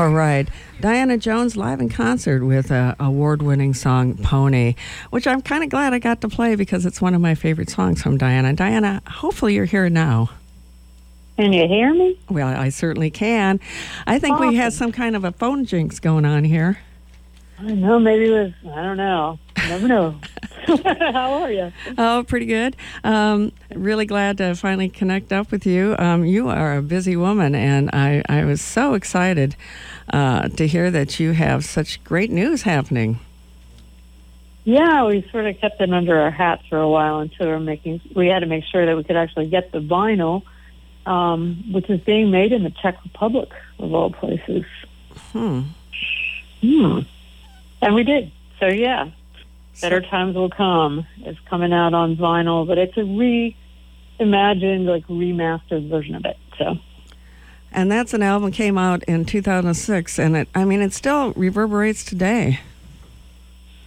All 0.00 0.08
right. 0.08 0.48
Diana 0.80 1.18
Jones 1.18 1.58
live 1.58 1.78
in 1.78 1.90
concert 1.90 2.42
with 2.42 2.70
a 2.70 2.96
award 2.98 3.42
winning 3.42 3.74
song, 3.74 4.16
Pony, 4.16 4.74
which 5.10 5.26
I'm 5.26 5.42
kind 5.42 5.62
of 5.62 5.68
glad 5.68 5.92
I 5.92 5.98
got 5.98 6.22
to 6.22 6.28
play 6.30 6.54
because 6.54 6.86
it's 6.86 7.02
one 7.02 7.14
of 7.14 7.20
my 7.20 7.34
favorite 7.34 7.68
songs 7.68 8.00
from 8.00 8.16
Diana. 8.16 8.54
Diana, 8.54 9.02
hopefully 9.06 9.52
you're 9.52 9.66
here 9.66 9.90
now. 9.90 10.30
Can 11.36 11.52
you 11.52 11.68
hear 11.68 11.92
me? 11.92 12.18
Well, 12.30 12.48
I 12.48 12.70
certainly 12.70 13.10
can. 13.10 13.60
I 14.06 14.18
think 14.18 14.36
awesome. 14.36 14.48
we 14.48 14.56
had 14.56 14.72
some 14.72 14.90
kind 14.90 15.14
of 15.14 15.24
a 15.24 15.32
phone 15.32 15.66
jinx 15.66 16.00
going 16.00 16.24
on 16.24 16.44
here. 16.44 16.78
I 17.58 17.64
don't 17.64 17.82
know. 17.82 17.98
Maybe 17.98 18.24
it 18.24 18.30
was, 18.30 18.52
I 18.74 18.82
don't 18.82 18.96
know. 18.96 19.38
never 19.68 19.86
know. 19.86 20.14
How 21.12 21.32
are 21.42 21.52
you? 21.52 21.72
Oh, 21.98 22.24
pretty 22.26 22.46
good. 22.46 22.76
Um, 23.04 23.52
really 23.74 24.06
glad 24.06 24.38
to 24.38 24.54
finally 24.54 24.88
connect 24.88 25.32
up 25.32 25.50
with 25.50 25.66
you. 25.66 25.96
Um, 25.98 26.24
you 26.24 26.48
are 26.48 26.76
a 26.76 26.82
busy 26.82 27.16
woman, 27.16 27.54
and 27.54 27.90
I, 27.92 28.22
I 28.28 28.44
was 28.44 28.60
so 28.60 28.94
excited 28.94 29.56
uh, 30.12 30.48
to 30.48 30.66
hear 30.66 30.90
that 30.90 31.18
you 31.18 31.32
have 31.32 31.64
such 31.64 32.02
great 32.04 32.30
news 32.30 32.62
happening. 32.62 33.18
Yeah, 34.64 35.06
we 35.06 35.26
sort 35.32 35.46
of 35.46 35.58
kept 35.58 35.80
it 35.80 35.92
under 35.92 36.18
our 36.20 36.30
hats 36.30 36.62
for 36.68 36.78
a 36.78 36.88
while 36.88 37.20
until 37.20 37.46
we 37.46 37.52
were 37.52 37.60
making. 37.60 38.00
We 38.14 38.28
had 38.28 38.40
to 38.40 38.46
make 38.46 38.64
sure 38.64 38.84
that 38.86 38.96
we 38.96 39.04
could 39.04 39.16
actually 39.16 39.48
get 39.48 39.72
the 39.72 39.80
vinyl, 39.80 40.42
um, 41.06 41.64
which 41.72 41.88
is 41.88 42.00
being 42.00 42.30
made 42.30 42.52
in 42.52 42.62
the 42.62 42.70
Czech 42.70 43.02
Republic 43.02 43.48
of 43.78 43.94
all 43.94 44.10
places. 44.10 44.64
Hmm. 45.32 45.62
Hmm. 46.60 47.00
And 47.80 47.94
we 47.94 48.04
did. 48.04 48.30
So 48.58 48.66
yeah, 48.66 49.10
Better 49.80 50.00
Times 50.00 50.36
Will 50.36 50.50
Come 50.50 51.06
is 51.24 51.36
coming 51.48 51.72
out 51.72 51.94
on 51.94 52.16
vinyl, 52.16 52.66
but 52.66 52.78
it's 52.78 52.96
a 52.96 53.00
reimagined, 53.00 54.86
like 54.86 55.06
remastered 55.06 55.88
version 55.88 56.14
of 56.14 56.24
it. 56.24 56.36
So. 56.58 56.78
And 57.72 57.90
that's 57.90 58.12
an 58.12 58.22
album 58.22 58.50
came 58.50 58.76
out 58.76 59.02
in 59.04 59.24
2006, 59.24 60.18
and 60.18 60.36
it, 60.36 60.48
I 60.54 60.64
mean, 60.64 60.82
it 60.82 60.92
still 60.92 61.32
reverberates 61.32 62.04
today. 62.04 62.60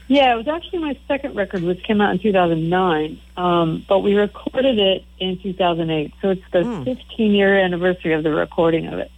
Yeah, 0.08 0.34
it 0.34 0.38
was 0.38 0.48
actually 0.48 0.80
my 0.80 0.98
second 1.08 1.36
record, 1.36 1.64
which 1.64 1.81
came 1.84 2.02
out 2.02 2.11
in 2.11 2.20
2009, 2.20 3.20
um, 3.38 3.86
but 3.88 4.00
we 4.00 4.16
recorded 4.16 4.78
it 4.78 5.06
in 5.20 5.39
2008. 5.39 6.14
So 6.22 6.30
it's 6.31 6.42
the 6.52 6.59
mm. 6.59 6.86
15 6.86 7.31
year 7.31 7.58
anniversary 7.58 8.14
of 8.14 8.23
the 8.23 8.31
recording 8.31 8.88
of 8.88 9.00
it. 9.00 9.11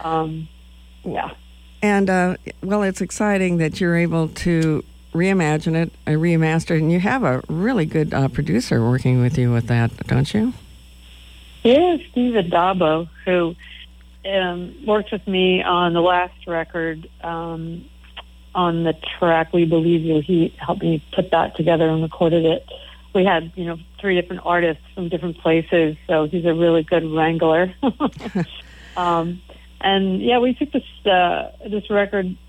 Um, 0.00 0.48
yeah. 1.04 1.30
And 1.82 2.10
uh, 2.10 2.36
well, 2.62 2.82
it's 2.82 3.00
exciting 3.00 3.58
that 3.58 3.80
you're 3.80 3.96
able 3.96 4.28
to 4.28 4.84
reimagine 5.16 5.74
it, 5.74 5.92
uh, 6.06 6.10
remaster 6.12 6.76
it, 6.76 6.82
and 6.82 6.92
you 6.92 7.00
have 7.00 7.24
a 7.24 7.42
really 7.48 7.86
good 7.86 8.14
uh, 8.14 8.28
producer 8.28 8.82
working 8.88 9.20
with 9.20 9.38
you 9.38 9.52
with 9.52 9.66
that, 9.66 9.96
don't 10.06 10.32
you? 10.32 10.52
Yeah, 11.62 11.96
Steve 12.10 12.34
Addabbo, 12.34 13.08
who 13.24 13.56
um, 14.24 14.74
worked 14.86 15.12
with 15.12 15.26
me 15.26 15.62
on 15.62 15.94
the 15.94 16.00
last 16.00 16.46
record 16.46 17.08
um, 17.22 17.84
on 18.54 18.84
the 18.84 18.94
track 19.18 19.52
"We 19.52 19.64
Believe 19.64 20.02
You." 20.02 20.20
He 20.20 20.54
helped 20.58 20.82
me 20.82 21.02
put 21.12 21.30
that 21.32 21.56
together 21.56 21.88
and 21.88 22.02
recorded 22.02 22.44
it. 22.44 22.68
We 23.14 23.24
had, 23.24 23.52
you 23.56 23.64
know, 23.64 23.78
three 24.00 24.20
different 24.20 24.42
artists 24.44 24.84
from 24.94 25.08
different 25.08 25.38
places, 25.38 25.96
so 26.06 26.28
he's 26.28 26.44
a 26.44 26.54
really 26.54 26.82
good 26.82 27.04
wrangler. 27.04 27.74
um, 28.96 29.40
and 29.80 30.20
yeah, 30.22 30.38
we 30.38 30.54
took 30.54 30.72
this 30.72 31.06
uh, 31.06 31.50
this 31.68 31.88
record 31.90 32.26
uh, 32.26 32.45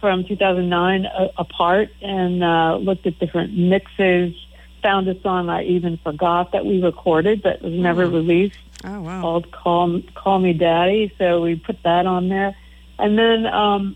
from 0.00 0.24
2009 0.24 1.06
uh, 1.06 1.28
apart 1.36 1.90
and 2.00 2.42
uh, 2.42 2.76
looked 2.76 3.06
at 3.06 3.18
different 3.18 3.56
mixes. 3.56 4.34
Found 4.82 5.08
a 5.08 5.20
song 5.20 5.50
I 5.50 5.64
even 5.64 5.98
forgot 5.98 6.52
that 6.52 6.64
we 6.64 6.82
recorded 6.82 7.42
that 7.42 7.60
was 7.60 7.72
never 7.72 8.06
mm. 8.06 8.12
released. 8.12 8.58
Oh 8.82 9.02
wow! 9.02 9.20
Called 9.20 9.52
"Call 9.52 10.00
Call 10.14 10.38
Me 10.38 10.54
Daddy." 10.54 11.12
So 11.18 11.42
we 11.42 11.56
put 11.56 11.82
that 11.82 12.06
on 12.06 12.30
there, 12.30 12.56
and 12.98 13.18
then 13.18 13.44
um, 13.46 13.94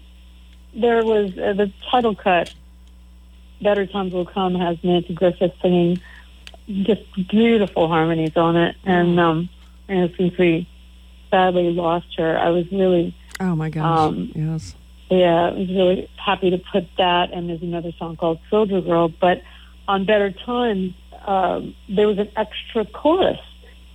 there 0.75 1.03
was 1.03 1.31
uh, 1.39 1.55
the 1.55 1.73
title 1.91 2.15
cut. 2.15 2.53
"Better 3.63 3.87
Times 3.87 4.13
Will 4.13 4.27
Come" 4.27 4.55
has 4.57 4.77
Nanci 4.79 5.15
Griffith 5.15 5.55
singing 5.63 6.01
just 6.69 7.03
beautiful 7.31 7.89
harmonies 7.89 8.37
on 8.37 8.57
it, 8.57 8.77
and 8.85 9.19
um, 9.19 9.49
and 9.89 10.13
since 10.19 10.37
we 10.37 10.69
sadly 11.31 11.71
lost 11.71 12.15
her, 12.19 12.39
I 12.39 12.51
was 12.51 12.71
really 12.71 13.17
oh 13.41 13.57
my 13.57 13.71
gosh 13.71 13.85
um, 13.85 14.33
yes 14.35 14.75
yeah, 15.11 15.47
I 15.47 15.51
was 15.53 15.69
really 15.69 16.09
happy 16.17 16.51
to 16.51 16.59
put 16.59 16.89
that. 16.99 17.33
And 17.33 17.49
there's 17.49 17.63
another 17.63 17.93
song 17.99 18.17
called 18.17 18.39
Soldier 18.51 18.81
Girl. 18.81 19.09
But 19.09 19.43
on 19.87 20.05
Better 20.05 20.31
Times, 20.31 20.95
um, 21.27 21.75
there 21.89 22.09
was 22.09 22.19
an 22.19 22.31
extra 22.37 22.85
chorus 22.85 23.41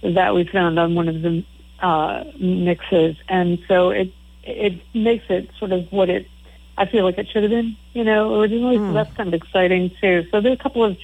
that 0.01 0.33
we 0.33 0.45
found 0.45 0.79
on 0.79 0.95
one 0.95 1.07
of 1.07 1.21
the 1.21 1.43
uh, 1.81 2.23
mixes, 2.39 3.15
and 3.27 3.59
so 3.67 3.89
it 3.89 4.11
it 4.43 4.81
makes 4.93 5.25
it 5.29 5.49
sort 5.59 5.71
of 5.71 5.91
what 5.91 6.09
it 6.09 6.27
I 6.77 6.85
feel 6.85 7.03
like 7.03 7.17
it 7.17 7.27
should 7.29 7.43
have 7.43 7.51
been, 7.51 7.75
you 7.93 8.03
know, 8.03 8.39
originally. 8.39 8.77
Mm. 8.77 8.79
So 8.79 8.87
hmm. 8.87 8.93
that's 8.93 9.13
kind 9.15 9.27
of 9.27 9.33
exciting 9.33 9.91
too. 10.01 10.25
So 10.31 10.41
there's 10.41 10.57
a 10.57 10.63
couple 10.63 10.83
of 10.83 10.97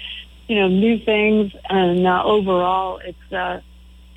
you 0.48 0.56
know 0.56 0.68
new 0.68 0.98
things, 1.00 1.54
and 1.70 2.08
uh, 2.08 2.24
overall, 2.24 3.00
it's 3.04 3.34
uh, 3.34 3.62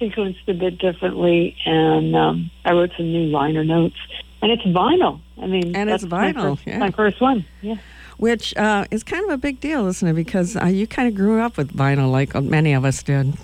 sequenced 0.01 0.47
a 0.47 0.55
bit 0.55 0.79
differently, 0.79 1.57
and 1.67 2.15
um, 2.15 2.51
I 2.65 2.73
wrote 2.73 2.93
some 2.97 3.11
new 3.13 3.27
liner 3.27 3.65
notes 3.65 3.97
and 4.43 4.53
it's 4.53 4.63
vinyl. 4.65 5.21
I 5.41 5.47
mean, 5.47 5.75
and 5.75 5.91
it's 5.91 6.05
vinyl. 6.05 6.35
My 6.35 6.43
first, 6.43 6.67
yeah. 6.67 6.79
my 6.79 6.91
first 6.91 7.21
one. 7.21 7.45
Yeah. 7.63 7.77
Which 8.19 8.57
uh, 8.57 8.85
is 8.91 9.05
kind 9.05 9.25
of 9.25 9.31
a 9.31 9.39
big 9.39 9.61
deal, 9.61 9.87
isn't 9.87 10.09
it? 10.09 10.15
Because 10.15 10.57
uh, 10.57 10.67
you 10.67 10.87
kind 10.89 11.07
of 11.09 11.15
grew 11.15 11.41
up 11.41 11.57
with 11.57 11.73
vinyl, 11.73 12.11
like 12.11 12.35
many 12.43 12.73
of 12.73 12.85
us 12.85 13.03
did. 13.03 13.35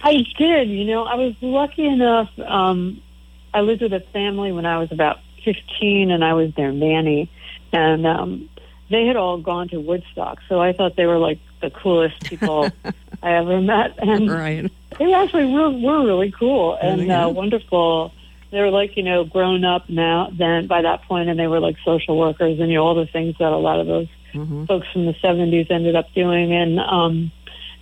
I 0.00 0.24
did. 0.36 0.68
You 0.68 0.84
know, 0.84 1.04
I 1.04 1.14
was 1.14 1.34
lucky 1.40 1.86
enough. 1.86 2.36
Um, 2.40 3.00
I 3.54 3.60
lived 3.60 3.82
with 3.82 3.92
a 3.92 4.00
family 4.12 4.52
when 4.52 4.66
I 4.66 4.78
was 4.78 4.90
about 4.92 5.20
fifteen, 5.44 6.10
and 6.10 6.24
I 6.24 6.34
was 6.34 6.52
their 6.54 6.72
nanny, 6.72 7.30
and 7.72 8.06
um, 8.06 8.48
they 8.90 9.06
had 9.06 9.16
all 9.16 9.38
gone 9.38 9.68
to 9.68 9.78
Woodstock, 9.78 10.40
so 10.48 10.60
I 10.60 10.72
thought 10.72 10.96
they 10.96 11.06
were 11.06 11.18
like 11.18 11.38
the 11.60 11.70
coolest 11.70 12.20
people 12.22 12.70
I 13.22 13.32
ever 13.34 13.60
met, 13.60 13.98
and 13.98 14.30
right. 14.30 14.70
they 14.98 15.14
actually 15.14 15.46
were, 15.46 15.70
were 15.70 16.04
really 16.04 16.30
cool 16.30 16.78
and 16.80 17.10
uh, 17.10 17.30
wonderful 17.32 18.12
they 18.50 18.60
were 18.60 18.70
like 18.70 18.96
you 18.96 19.02
know 19.02 19.24
grown 19.24 19.64
up 19.64 19.88
now 19.88 20.30
then 20.32 20.66
by 20.66 20.82
that 20.82 21.02
point 21.02 21.28
and 21.28 21.38
they 21.38 21.46
were 21.46 21.60
like 21.60 21.76
social 21.84 22.18
workers 22.18 22.58
and 22.60 22.70
you 22.70 22.76
know 22.76 22.84
all 22.84 22.94
the 22.94 23.06
things 23.06 23.36
that 23.38 23.52
a 23.52 23.56
lot 23.56 23.80
of 23.80 23.86
those 23.86 24.08
mm-hmm. 24.32 24.64
folks 24.64 24.86
from 24.92 25.06
the 25.06 25.14
70s 25.14 25.70
ended 25.70 25.94
up 25.94 26.12
doing 26.14 26.52
and 26.52 26.80
um 26.80 27.30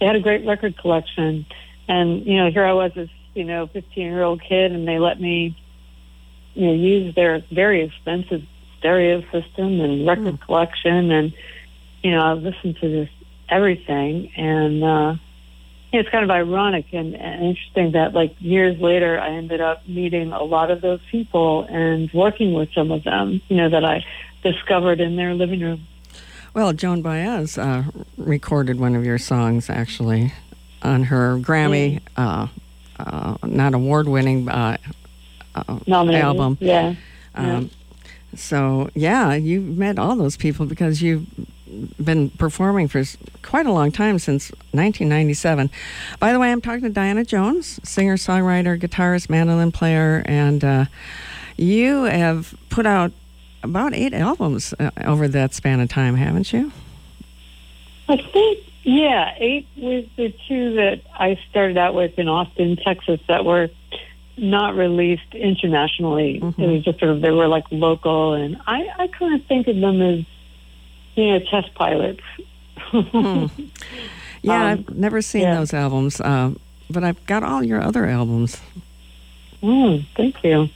they 0.01 0.07
had 0.07 0.17
a 0.17 0.21
great 0.21 0.47
record 0.47 0.77
collection 0.77 1.47
and 1.89 2.27
you 2.27 2.37
know 2.37 2.51
here 2.51 2.65
I 2.65 2.73
was 2.73 2.93
this 2.95 3.11
you 3.35 3.45
know 3.45 3.67
15 3.67 4.05
year 4.05 4.23
old 4.23 4.43
kid 4.43 4.73
and 4.73 4.87
they 4.87 4.99
let 4.99 5.21
me 5.21 5.57
you 6.55 6.67
know 6.67 6.75
use 6.75 7.15
their 7.15 7.43
very 7.51 7.83
expensive 7.83 8.43
stereo 8.79 9.23
system 9.31 9.81
and 9.81 10.07
record 10.07 10.35
mm. 10.35 10.41
collection 10.41 11.11
and 11.11 11.33
you 12.03 12.11
know 12.11 12.21
I 12.21 12.33
listened 12.33 12.77
to 12.81 12.89
this 12.89 13.09
everything 13.49 14.33
and 14.37 14.83
uh 14.83 15.15
it's 15.93 16.09
kind 16.09 16.25
of 16.25 16.31
ironic 16.31 16.87
and, 16.93 17.15
and 17.15 17.45
interesting 17.45 17.93
that 17.93 18.13
like 18.13 18.35
years 18.39 18.79
later 18.81 19.19
I 19.19 19.31
ended 19.31 19.61
up 19.61 19.87
meeting 19.89 20.33
a 20.33 20.43
lot 20.43 20.71
of 20.71 20.81
those 20.81 21.01
people 21.11 21.67
and 21.69 22.11
working 22.13 22.53
with 22.53 22.73
some 22.73 22.91
of 22.91 23.05
them, 23.05 23.41
you 23.49 23.57
know, 23.57 23.69
that 23.69 23.85
I 23.85 24.05
discovered 24.43 25.01
in 25.01 25.17
their 25.17 25.35
living 25.35 25.61
room. 25.61 25.87
Well, 26.55 26.73
Joan 26.73 27.03
Baez 27.03 27.59
uh, 27.59 27.85
recorded 28.17 28.81
one 28.81 28.95
of 28.95 29.05
your 29.05 29.19
songs 29.19 29.69
actually 29.69 30.33
on 30.83 31.05
her 31.05 31.37
Grammy, 31.39 32.01
uh, 32.17 32.47
uh, 32.99 33.37
not 33.45 33.75
award 33.75 34.09
winning 34.09 34.49
uh, 34.49 34.77
uh, 35.55 35.79
album. 35.89 36.57
Yeah. 36.61 36.95
Um, 37.35 37.47
yeah. 37.47 37.63
So, 38.37 38.91
yeah, 38.95 39.35
you 39.35 39.61
met 39.61 39.99
all 39.99 40.17
those 40.17 40.37
people 40.37 40.67
because 40.67 41.03
you 41.03 41.27
been 42.03 42.31
performing 42.31 42.89
for 42.89 43.03
quite 43.43 43.67
a 43.67 43.73
long 43.73 43.91
time 43.91 44.19
since 44.19 44.51
1997. 44.73 45.71
By 46.19 46.33
the 46.33 46.39
way, 46.39 46.53
I'm 46.53 46.61
talking 46.61 46.83
to 46.83 46.91
Diana 46.91 47.25
Jones, 47.25 47.81
singer, 47.83 48.17
songwriter, 48.17 48.79
guitarist, 48.81 49.29
mandolin 49.29 49.73
player, 49.73 50.23
and 50.27 50.65
uh, 50.65 50.85
you 51.57 52.05
have 52.05 52.55
put 52.69 52.87
out 52.87 53.13
about 53.63 53.95
eight 53.95 54.15
albums 54.15 54.75
uh, 54.79 54.91
over 55.05 55.29
that 55.29 55.55
span 55.55 55.81
of 55.81 55.89
time, 55.89 56.15
haven't 56.17 56.53
you? 56.53 56.73
I 58.09 58.17
think, 58.17 58.59
yeah, 58.85 59.35
eight 59.39 59.67
was 59.77 60.05
the 60.17 60.33
two 60.47 60.75
that 60.75 61.03
I 61.19 61.39
started 61.51 61.77
out 61.77 61.95
with 61.95 62.19
in 62.19 62.29
Austin, 62.29 62.77
Texas, 62.77 63.21
that 63.27 63.45
were 63.45 63.69
not 64.37 64.77
released 64.77 65.35
internationally. 65.35 66.41
Mm-hmm. 66.41 66.63
It 66.63 66.67
was 66.69 66.85
just 66.85 67.01
sort 67.01 67.11
of 67.11 67.21
they 67.21 67.31
were 67.31 67.49
like 67.49 67.65
local, 67.71 68.35
and 68.35 68.57
I 68.67 68.87
I 68.99 69.07
kind 69.09 69.35
of 69.35 69.47
think 69.47 69.67
of 69.67 69.77
them 69.77 70.01
as 70.03 70.25
you 71.17 71.33
know, 71.33 71.39
test 71.51 71.75
pilots. 71.75 72.23
hmm. 72.91 73.47
Yeah, 74.43 74.63
um, 74.63 74.63
I've 74.63 74.95
never 74.95 75.23
seen 75.23 75.43
yeah. 75.43 75.57
those 75.57 75.75
albums, 75.75 76.21
uh, 76.21 76.53
but 76.89 77.03
I've 77.03 77.25
got 77.27 77.43
all 77.43 77.65
your 77.65 77.83
other 77.83 78.07
albums. 78.07 78.61
Mm, 79.61 80.07
thank 80.17 80.45
you. 80.45 80.69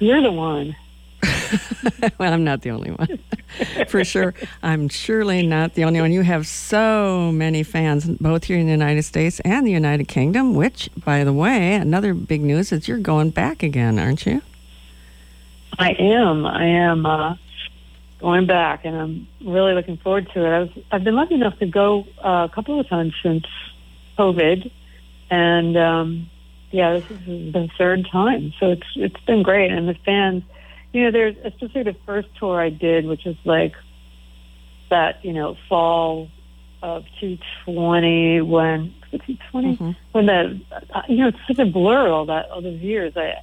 You're 0.00 0.22
the 0.22 0.32
one. 0.32 0.74
well, 2.18 2.32
I'm 2.32 2.44
not 2.44 2.62
the 2.62 2.70
only 2.70 2.90
one. 2.90 3.18
For 3.88 4.04
sure. 4.04 4.34
I'm 4.62 4.88
surely 4.88 5.46
not 5.46 5.74
the 5.74 5.84
only 5.84 6.00
one. 6.00 6.12
You 6.12 6.22
have 6.22 6.46
so 6.46 7.30
many 7.32 7.62
fans, 7.62 8.06
both 8.06 8.44
here 8.44 8.58
in 8.58 8.66
the 8.66 8.72
United 8.72 9.04
States 9.04 9.40
and 9.40 9.66
the 9.66 9.70
United 9.70 10.08
Kingdom, 10.08 10.54
which, 10.54 10.90
by 11.04 11.24
the 11.24 11.32
way, 11.32 11.74
another 11.74 12.14
big 12.14 12.42
news 12.42 12.72
is 12.72 12.88
you're 12.88 12.98
going 12.98 13.30
back 13.30 13.62
again, 13.62 13.98
aren't 13.98 14.26
you? 14.26 14.42
I 15.78 15.90
am. 15.92 16.44
I 16.44 16.64
am 16.64 17.06
uh, 17.06 17.36
going 18.20 18.46
back, 18.46 18.84
and 18.84 18.96
I'm 18.96 19.28
really 19.44 19.74
looking 19.74 19.96
forward 19.96 20.28
to 20.34 20.44
it. 20.44 20.48
I 20.48 20.58
was, 20.60 20.70
I've 20.90 21.04
been 21.04 21.14
lucky 21.14 21.34
enough 21.34 21.58
to 21.58 21.66
go 21.66 22.04
uh, 22.22 22.48
a 22.50 22.52
couple 22.54 22.78
of 22.80 22.88
times 22.88 23.14
since 23.22 23.44
COVID, 24.18 24.70
and 25.30 25.76
um, 25.76 26.30
yeah, 26.70 26.94
this 26.94 27.10
is 27.10 27.52
the 27.52 27.68
third 27.78 28.08
time, 28.10 28.52
so 28.58 28.72
it's 28.72 28.86
it's 28.96 29.20
been 29.20 29.42
great. 29.42 29.70
And 29.70 29.88
the 29.88 29.94
fans, 29.94 30.42
you 30.92 31.04
know, 31.04 31.10
there's 31.10 31.36
especially 31.44 31.84
the 31.84 31.96
first 32.06 32.28
tour 32.38 32.60
I 32.60 32.70
did, 32.70 33.06
which 33.06 33.24
was 33.24 33.36
like 33.44 33.74
that, 34.90 35.24
you 35.24 35.32
know, 35.32 35.56
fall 35.68 36.28
of 36.82 37.04
220 37.20 38.42
when 38.42 38.94
220 39.10 39.76
mm-hmm. 39.76 39.90
when 40.12 40.26
the 40.26 40.60
uh, 40.94 41.02
you 41.08 41.16
know 41.16 41.28
it's 41.28 41.38
such 41.48 41.58
a 41.58 41.64
blur 41.64 42.08
all 42.08 42.26
that 42.26 42.50
all 42.50 42.60
those 42.60 42.80
years. 42.80 43.16
I 43.16 43.34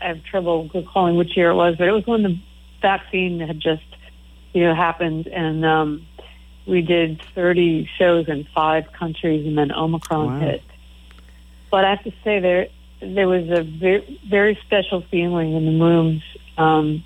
I 0.00 0.08
have 0.08 0.24
trouble 0.24 0.68
recalling 0.72 1.16
which 1.16 1.36
year 1.36 1.50
it 1.50 1.54
was, 1.54 1.76
but 1.76 1.88
it 1.88 1.92
was 1.92 2.06
when 2.06 2.22
the 2.22 2.38
vaccine 2.82 3.40
had 3.40 3.58
just 3.60 3.82
you 4.54 4.62
know 4.62 4.74
happened 4.74 5.26
and. 5.26 5.64
um 5.64 6.06
we 6.66 6.80
did 6.80 7.20
30 7.34 7.88
shows 7.98 8.28
in 8.28 8.46
five 8.54 8.90
countries 8.92 9.46
and 9.46 9.56
then 9.58 9.70
Omicron 9.72 10.40
wow. 10.40 10.40
hit. 10.40 10.62
But 11.70 11.84
I 11.84 11.90
have 11.90 12.04
to 12.04 12.12
say 12.22 12.40
there 12.40 12.68
there 13.00 13.28
was 13.28 13.50
a 13.50 13.62
very, 13.62 14.20
very 14.28 14.58
special 14.64 15.02
feeling 15.10 15.54
in 15.54 15.66
the 15.66 15.84
rooms. 15.84 16.22
Um, 16.56 17.04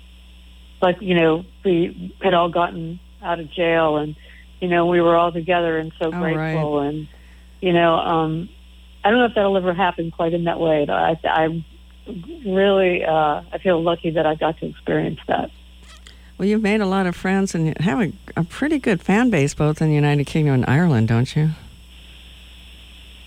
like, 0.81 1.01
you 1.01 1.13
know, 1.13 1.45
we 1.65 2.15
had 2.21 2.33
all 2.33 2.49
gotten 2.49 2.99
out 3.21 3.39
of 3.39 3.51
jail 3.51 3.97
and, 3.97 4.15
you 4.61 4.69
know, 4.69 4.85
we 4.85 5.01
were 5.01 5.15
all 5.17 5.31
together 5.31 5.77
and 5.77 5.91
so 5.99 6.07
oh, 6.07 6.11
grateful. 6.11 6.79
Right. 6.79 6.87
And, 6.87 7.07
you 7.59 7.73
know, 7.73 7.95
um, 7.95 8.49
I 9.03 9.09
don't 9.09 9.19
know 9.19 9.25
if 9.25 9.35
that'll 9.35 9.57
ever 9.57 9.73
happen 9.73 10.11
quite 10.11 10.33
in 10.33 10.45
that 10.45 10.59
way. 10.59 10.85
I, 10.87 11.19
I 11.25 11.65
really, 12.45 13.03
uh, 13.03 13.41
I 13.51 13.57
feel 13.61 13.81
lucky 13.81 14.11
that 14.11 14.25
I 14.25 14.35
got 14.35 14.57
to 14.59 14.67
experience 14.67 15.19
that. 15.27 15.51
Well, 16.39 16.47
you've 16.47 16.61
made 16.61 16.79
a 16.79 16.85
lot 16.85 17.05
of 17.05 17.17
friends 17.17 17.53
and 17.53 17.77
have 17.81 17.99
a, 17.99 18.13
a 18.37 18.45
pretty 18.45 18.79
good 18.79 19.01
fan 19.01 19.29
base 19.29 19.53
both 19.53 19.81
in 19.81 19.89
the 19.89 19.93
United 19.93 20.25
Kingdom 20.25 20.53
and 20.53 20.65
Ireland, 20.67 21.09
don't 21.09 21.35
you? 21.35 21.49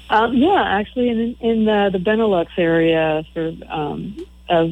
Um, 0.08 0.34
yeah, 0.34 0.62
actually, 0.66 1.10
in 1.10 1.36
in 1.40 1.64
the, 1.66 1.90
the 1.92 1.98
Benelux 1.98 2.46
area 2.56 3.22
for 3.34 3.52
um, 3.68 4.16
of 4.48 4.70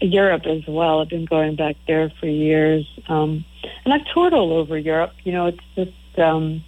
Europe 0.00 0.46
as 0.46 0.66
well. 0.66 1.00
I've 1.00 1.10
been 1.10 1.26
going 1.26 1.56
back 1.56 1.76
there 1.86 2.10
for 2.20 2.26
years, 2.26 2.88
um, 3.06 3.44
and 3.84 3.92
I've 3.92 4.06
toured 4.14 4.32
all 4.32 4.52
over 4.52 4.78
Europe. 4.78 5.12
You 5.24 5.32
know, 5.32 5.46
it's 5.46 5.60
just 5.74 6.18
um, 6.18 6.64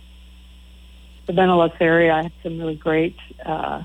the 1.27 1.33
Benelux 1.33 1.81
area. 1.81 2.12
I 2.12 2.25
have 2.25 2.33
some 2.43 2.59
really 2.59 2.77
great 2.77 3.17
uh, 3.45 3.83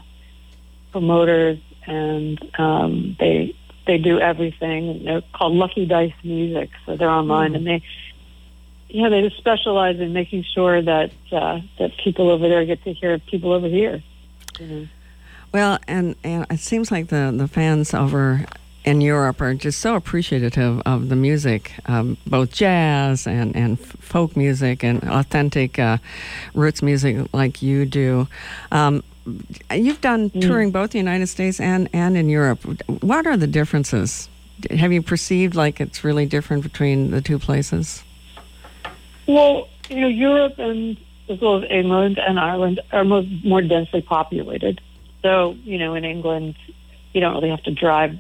promoters, 0.92 1.60
and 1.86 2.40
um, 2.60 3.16
they 3.20 3.56
they 3.86 3.98
do 3.98 4.20
everything. 4.20 5.04
They're 5.06 5.22
called 5.34 5.54
Lucky 5.54 5.86
Dice 5.86 6.14
Music, 6.24 6.70
so 6.86 6.96
they're 6.96 7.10
online, 7.10 7.54
mm. 7.54 7.58
and 7.58 7.68
they 7.68 7.84
yeah 8.90 9.10
they 9.10 9.22
just 9.22 9.38
specialize 9.38 10.00
in 10.00 10.14
making 10.14 10.44
sure 10.44 10.82
that 10.82 11.12
uh, 11.32 11.60
that 11.80 11.92
people 11.98 12.30
over 12.30 12.48
there 12.48 12.66
get 12.66 12.84
to 12.84 12.94
hear 12.94 13.18
people 13.20 13.52
over 13.52 13.68
here. 13.68 14.04
Well, 15.52 15.80
and 15.88 16.16
and 16.24 16.46
it 16.50 16.60
seems 16.60 16.92
like 16.92 17.08
the 17.08 17.34
the 17.36 17.48
fans 17.48 17.94
over 17.94 18.46
in 18.84 19.02
Europe 19.02 19.42
are 19.42 19.54
just 19.54 19.80
so 19.80 19.96
appreciative 19.96 20.82
of 20.86 21.10
the 21.10 21.16
music, 21.16 21.74
um, 21.86 22.18
both 22.26 22.52
jazz 22.52 23.28
and, 23.28 23.56
and 23.56 23.80
folk 23.80 24.36
music 24.36 24.84
and 24.84 25.04
authentic 25.04 25.78
uh, 25.78 25.98
roots 26.56 26.82
music 26.82 27.28
like 27.32 27.62
you 27.62 27.86
do. 27.86 28.28
Um, 28.72 29.04
You've 29.72 30.02
done 30.02 30.30
mm. 30.30 30.42
touring 30.42 30.72
both 30.72 30.92
the 30.92 30.98
United 30.98 31.28
States 31.28 31.60
and, 31.60 31.90
and 31.94 32.18
in 32.18 32.30
Europe. 32.30 32.64
What 33.02 33.28
are 33.28 33.38
the 33.38 33.48
differences? 33.48 34.30
Have 34.72 34.92
you 34.92 35.02
perceived 35.02 35.56
like 35.56 35.80
it's 35.80 36.04
really 36.04 36.26
different 36.26 36.64
between 36.64 37.12
the 37.12 37.22
two 37.22 37.40
places? 37.40 38.04
Well, 39.28 39.68
you 39.90 40.02
know, 40.02 40.08
Europe 40.08 40.58
and 40.58 40.98
as 41.30 41.40
well 41.40 41.64
as 41.64 41.70
England 41.70 42.20
and 42.20 42.40
Ireland 42.40 42.82
are 42.92 43.04
more, 43.04 43.24
more 43.44 43.62
densely 43.62 44.02
populated. 44.02 44.82
So, 45.22 45.56
you 45.64 45.78
know, 45.78 45.94
in 45.94 46.04
England, 46.04 46.56
you 47.14 47.22
don't 47.22 47.34
really 47.36 47.50
have 47.50 47.64
to 47.64 47.72
drive 47.72 48.18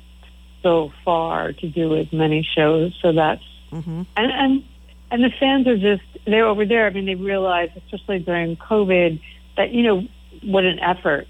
so 0.61 0.91
far 1.03 1.53
to 1.53 1.67
do 1.67 1.95
as 1.95 2.11
many 2.13 2.47
shows. 2.55 2.97
So 3.01 3.11
that's 3.11 3.43
mm-hmm. 3.71 4.03
and 4.15 4.31
and 4.31 4.63
and 5.09 5.23
the 5.23 5.31
fans 5.39 5.67
are 5.67 5.77
just 5.77 6.03
they're 6.25 6.45
over 6.45 6.65
there. 6.65 6.85
I 6.85 6.91
mean, 6.91 7.05
they 7.05 7.15
realize, 7.15 7.69
especially 7.75 8.19
during 8.19 8.55
COVID, 8.57 9.19
that 9.57 9.71
you 9.71 9.83
know 9.83 10.07
what 10.41 10.65
an 10.65 10.79
effort, 10.79 11.27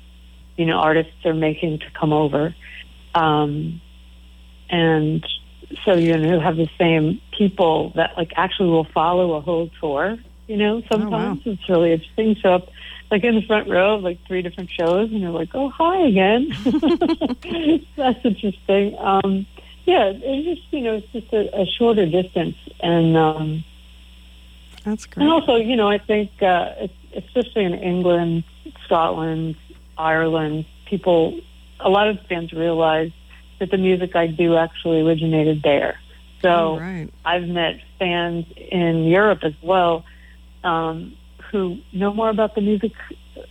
you 0.57 0.65
know, 0.65 0.77
artists 0.77 1.25
are 1.25 1.33
making 1.33 1.79
to 1.79 1.85
come 1.91 2.13
over. 2.13 2.55
Um, 3.13 3.81
and 4.69 5.25
so, 5.83 5.93
you 5.93 6.17
know, 6.17 6.39
have 6.39 6.57
the 6.57 6.69
same 6.77 7.21
people 7.37 7.91
that 7.95 8.17
like 8.17 8.33
actually 8.35 8.69
will 8.69 8.85
follow 8.85 9.33
a 9.33 9.41
whole 9.41 9.69
tour, 9.79 10.17
you 10.47 10.57
know, 10.57 10.81
sometimes 10.91 11.41
oh, 11.45 11.49
wow. 11.49 11.53
it's 11.53 11.69
really 11.69 11.93
interesting. 11.93 12.35
Show 12.35 12.53
up 12.53 12.69
like 13.09 13.23
in 13.23 13.35
the 13.35 13.41
front 13.41 13.69
row 13.69 13.95
of 13.95 14.03
like 14.03 14.25
three 14.25 14.41
different 14.41 14.69
shows 14.69 15.11
and 15.11 15.19
you're 15.19 15.31
like, 15.31 15.49
oh, 15.53 15.69
hi 15.69 16.07
again. 16.07 16.49
That's 17.95 18.25
interesting. 18.25 18.97
Um, 18.97 19.45
yeah, 19.85 20.13
it's 20.15 20.59
just, 20.59 20.73
you 20.73 20.81
know, 20.81 20.95
it's 20.95 21.07
just 21.11 21.33
a, 21.33 21.61
a 21.61 21.65
shorter 21.65 22.05
distance. 22.05 22.55
And, 22.79 23.17
um, 23.17 23.63
that's 24.85 25.05
great. 25.05 25.23
And 25.23 25.31
also, 25.31 25.55
you 25.57 25.75
know, 25.75 25.89
I 25.89 25.97
think, 25.97 26.31
uh, 26.41 26.87
especially 27.15 27.65
in 27.65 27.73
England, 27.73 28.43
Scotland, 28.85 29.55
Ireland, 29.97 30.65
people, 30.85 31.39
a 31.79 31.89
lot 31.89 32.07
of 32.07 32.19
fans 32.27 32.51
realize 32.53 33.11
that 33.59 33.71
the 33.71 33.77
music 33.77 34.15
I 34.15 34.27
do 34.27 34.55
actually 34.57 35.01
originated 35.01 35.61
there. 35.63 35.99
So 36.41 36.49
oh, 36.49 36.79
right. 36.79 37.09
I've 37.23 37.47
met 37.47 37.81
fans 37.99 38.45
in 38.57 39.03
Europe 39.03 39.43
as 39.43 39.53
well 39.61 40.03
um, 40.63 41.15
who 41.51 41.77
know 41.91 42.13
more 42.13 42.29
about 42.29 42.55
the 42.55 42.61
music 42.61 42.93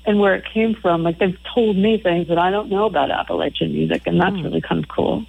and 0.05 0.19
where 0.19 0.35
it 0.35 0.45
came 0.45 0.75
from. 0.75 1.03
Like 1.03 1.19
they've 1.19 1.39
told 1.55 1.77
me 1.77 1.99
things 1.99 2.29
that 2.29 2.39
I 2.39 2.51
don't 2.51 2.69
know 2.69 2.87
about 2.87 3.11
Appalachian 3.11 3.73
music, 3.73 4.03
and 4.07 4.21
that's 4.21 4.35
mm. 4.35 4.45
really 4.45 4.61
kind 4.61 4.83
of 4.83 4.89
cool. 4.89 5.25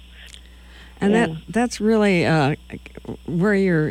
And 1.00 1.12
yeah. 1.12 1.26
that 1.26 1.36
that's 1.48 1.80
really 1.80 2.26
uh, 2.26 2.56
where 3.26 3.54
your 3.54 3.90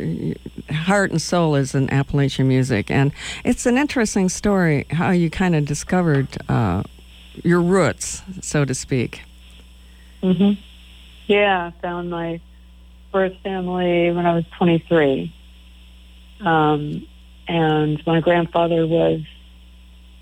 heart 0.72 1.10
and 1.10 1.20
soul 1.20 1.54
is 1.54 1.74
in 1.74 1.90
Appalachian 1.90 2.48
music, 2.48 2.90
and 2.90 3.12
it's 3.44 3.66
an 3.66 3.78
interesting 3.78 4.28
story 4.28 4.86
how 4.90 5.10
you 5.10 5.30
kind 5.30 5.54
of 5.54 5.64
discovered 5.64 6.28
uh, 6.48 6.82
your 7.42 7.60
roots, 7.60 8.22
so 8.40 8.64
to 8.64 8.74
speak. 8.74 9.22
Mhm. 10.22 10.58
Yeah, 11.26 11.70
I 11.70 11.80
found 11.80 12.10
my 12.10 12.40
birth 13.12 13.36
family 13.42 14.10
when 14.10 14.26
I 14.26 14.34
was 14.34 14.44
23, 14.58 15.32
um, 16.40 17.06
and 17.48 18.06
my 18.06 18.20
grandfather 18.20 18.86
was 18.86 19.20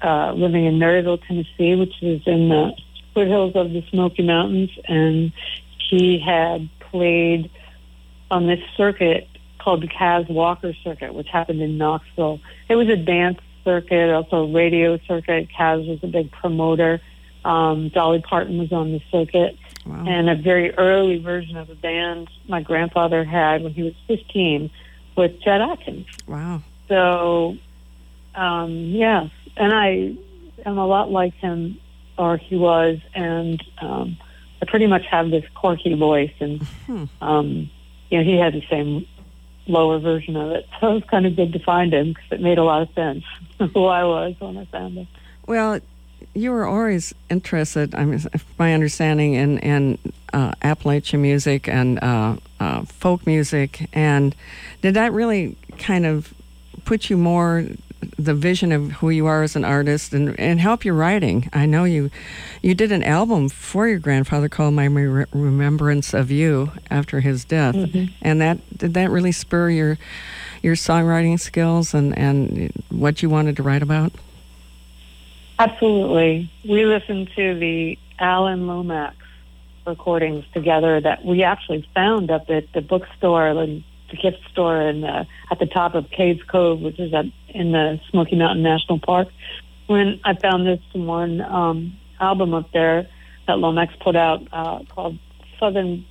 uh, 0.02 0.32
living 0.32 0.64
in 0.64 0.78
Maryville, 0.78 1.24
Tennessee, 1.26 1.74
which 1.74 2.02
is 2.02 2.22
in 2.26 2.48
the 2.48 2.72
foothills 3.14 3.54
of 3.54 3.72
the 3.72 3.82
Smoky 3.90 4.22
Mountains, 4.22 4.70
and 4.86 5.32
he 5.90 6.18
had 6.18 6.68
played 6.78 7.50
on 8.30 8.46
this 8.46 8.60
circuit 8.76 9.28
called 9.60 9.82
the 9.82 9.88
Cas 9.88 10.26
Walker 10.28 10.74
Circuit, 10.84 11.14
which 11.14 11.28
happened 11.28 11.60
in 11.60 11.78
Knoxville. 11.78 12.40
It 12.68 12.76
was 12.76 12.88
a 12.88 12.96
dance 12.96 13.38
circuit, 13.64 14.12
also 14.12 14.44
a 14.44 14.52
radio 14.52 14.98
circuit. 15.06 15.48
Cas 15.56 15.86
was 15.86 15.98
a 16.02 16.06
big 16.06 16.30
promoter. 16.32 17.00
Um, 17.44 17.88
Dolly 17.88 18.20
Parton 18.20 18.58
was 18.58 18.72
on 18.72 18.92
the 18.92 19.00
circuit. 19.10 19.56
Wow. 19.86 20.04
And 20.06 20.28
a 20.28 20.34
very 20.34 20.74
early 20.74 21.18
version 21.18 21.56
of 21.56 21.70
a 21.70 21.74
band 21.74 22.28
my 22.48 22.62
grandfather 22.62 23.24
had 23.24 23.62
when 23.62 23.72
he 23.72 23.82
was 23.82 23.94
15 24.08 24.70
with 25.16 25.40
Chet 25.40 25.60
Atkins. 25.60 26.06
Wow. 26.26 26.62
So, 26.88 27.56
um, 28.34 28.72
yes. 28.72 29.30
And 29.56 29.72
I 29.72 30.16
am 30.66 30.78
a 30.78 30.86
lot 30.86 31.10
like 31.10 31.34
him, 31.34 31.78
or 32.18 32.36
he 32.36 32.56
was. 32.56 32.98
And, 33.14 33.62
um, 33.80 34.16
I 34.62 34.66
pretty 34.66 34.86
much 34.86 35.06
have 35.06 35.30
this 35.30 35.44
quirky 35.54 35.94
voice, 35.94 36.32
and 36.38 36.62
hmm. 36.86 37.04
um, 37.20 37.70
you 38.10 38.18
know 38.18 38.24
he 38.24 38.36
had 38.36 38.52
the 38.52 38.62
same 38.70 39.06
lower 39.70 39.98
version 39.98 40.36
of 40.36 40.50
it. 40.50 40.68
So 40.80 40.90
it 40.90 40.94
was 40.94 41.04
kind 41.04 41.26
of 41.26 41.36
good 41.36 41.52
to 41.52 41.58
find 41.58 41.92
him 41.92 42.08
because 42.12 42.32
it 42.32 42.40
made 42.40 42.58
a 42.58 42.64
lot 42.64 42.82
of 42.82 42.90
sense 42.94 43.24
who 43.58 43.86
I 43.86 44.04
was 44.04 44.34
when 44.38 44.58
I 44.58 44.64
found 44.66 44.98
him. 44.98 45.08
Well, 45.46 45.80
you 46.34 46.52
were 46.52 46.66
always 46.66 47.14
interested, 47.28 47.94
I 47.94 48.04
mean, 48.04 48.24
my 48.58 48.74
understanding, 48.74 49.34
in, 49.34 49.58
in 49.58 49.98
uh, 50.32 50.52
Appalachian 50.62 51.22
music 51.22 51.68
and 51.68 52.02
uh, 52.02 52.36
uh, 52.60 52.84
folk 52.84 53.26
music. 53.26 53.88
And 53.92 54.34
did 54.82 54.94
that 54.94 55.12
really 55.12 55.56
kind 55.78 56.06
of 56.06 56.32
put 56.84 57.10
you 57.10 57.16
more 57.16 57.64
the 58.18 58.34
vision 58.34 58.72
of 58.72 58.92
who 58.92 59.10
you 59.10 59.26
are 59.26 59.42
as 59.42 59.56
an 59.56 59.64
artist 59.64 60.12
and, 60.12 60.38
and 60.38 60.60
help 60.60 60.84
your 60.84 60.94
writing. 60.94 61.48
I 61.52 61.66
know 61.66 61.84
you 61.84 62.10
you 62.62 62.74
did 62.74 62.92
an 62.92 63.02
album 63.02 63.48
for 63.48 63.88
your 63.88 63.98
grandfather 63.98 64.48
called 64.48 64.74
My 64.74 64.86
Re- 64.86 65.26
Remembrance 65.32 66.14
of 66.14 66.30
You 66.30 66.72
after 66.90 67.20
his 67.20 67.44
death, 67.44 67.74
mm-hmm. 67.74 68.12
and 68.22 68.40
that 68.40 68.78
did 68.78 68.94
that 68.94 69.10
really 69.10 69.32
spur 69.32 69.70
your 69.70 69.98
your 70.62 70.74
songwriting 70.74 71.38
skills 71.38 71.94
and 71.94 72.16
and 72.16 72.72
what 72.90 73.22
you 73.22 73.30
wanted 73.30 73.56
to 73.56 73.62
write 73.62 73.82
about. 73.82 74.12
Absolutely, 75.58 76.50
we 76.66 76.86
listened 76.86 77.30
to 77.36 77.58
the 77.58 77.98
Alan 78.18 78.66
Lomax 78.66 79.16
recordings 79.86 80.44
together 80.52 81.00
that 81.00 81.24
we 81.24 81.42
actually 81.42 81.88
found 81.94 82.30
up 82.30 82.48
at 82.50 82.72
the 82.72 82.80
bookstore 82.80 83.48
and 83.48 83.82
the 84.10 84.16
gift 84.16 84.38
store 84.50 84.80
and 84.80 85.04
uh, 85.04 85.24
at 85.50 85.58
the 85.58 85.66
top 85.66 85.94
of 85.94 86.04
Cades 86.10 86.46
Cove, 86.46 86.80
which 86.80 86.98
is 86.98 87.12
at, 87.14 87.26
in 87.48 87.72
the 87.72 88.00
Smoky 88.10 88.36
Mountain 88.36 88.62
National 88.62 88.98
Park. 88.98 89.28
When 89.86 90.20
I 90.24 90.34
found 90.34 90.66
this 90.66 90.80
one 90.92 91.40
um, 91.40 91.98
album 92.20 92.54
up 92.54 92.70
there 92.72 93.08
that 93.46 93.58
Lomax 93.58 93.94
put 94.00 94.16
out 94.16 94.46
uh, 94.52 94.84
called 94.88 95.18
Southern 95.58 96.06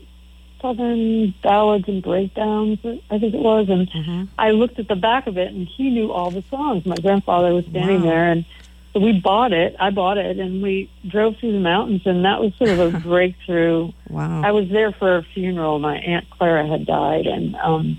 Southern 0.62 1.34
Ballads 1.42 1.88
and 1.88 2.04
Breakdowns, 2.04 2.80
I 2.84 3.18
think 3.18 3.34
it 3.34 3.40
was, 3.40 3.70
and 3.70 3.90
mm-hmm. 3.90 4.24
I 4.38 4.52
looked 4.52 4.78
at 4.78 4.90
the 4.90 4.96
back 4.96 5.28
of 5.28 5.38
it, 5.38 5.54
and 5.54 5.66
he 5.66 5.90
knew 5.90 6.12
all 6.12 6.32
the 6.32 6.44
songs. 6.50 6.86
My 6.86 6.98
grandfather 6.98 7.54
was 7.54 7.66
standing 7.66 8.02
wow. 8.02 8.10
there, 8.10 8.32
and 8.32 8.46
so 8.94 9.00
we 9.00 9.20
bought 9.20 9.54
it. 9.54 9.76
I 9.80 9.92
bought 9.92 10.18
it, 10.18 10.40
and 10.40 10.62
we 10.62 10.90
drove 11.08 11.38
through 11.38 11.54
the 11.54 11.60
mountains, 11.60 12.02
and 12.06 12.26
that 12.26 12.42
was 12.42 12.54
sort 12.56 12.72
of 12.72 12.80
a 12.80 13.00
breakthrough. 13.08 13.92
wow! 14.10 14.42
I 14.44 14.52
was 14.52 14.70
there 14.70 14.92
for 14.92 15.18
a 15.18 15.24
funeral. 15.24 15.80
My 15.80 15.98
aunt 15.98 16.30
Clara 16.30 16.68
had 16.68 16.86
died, 16.86 17.28
and 17.28 17.56
um, 17.58 17.98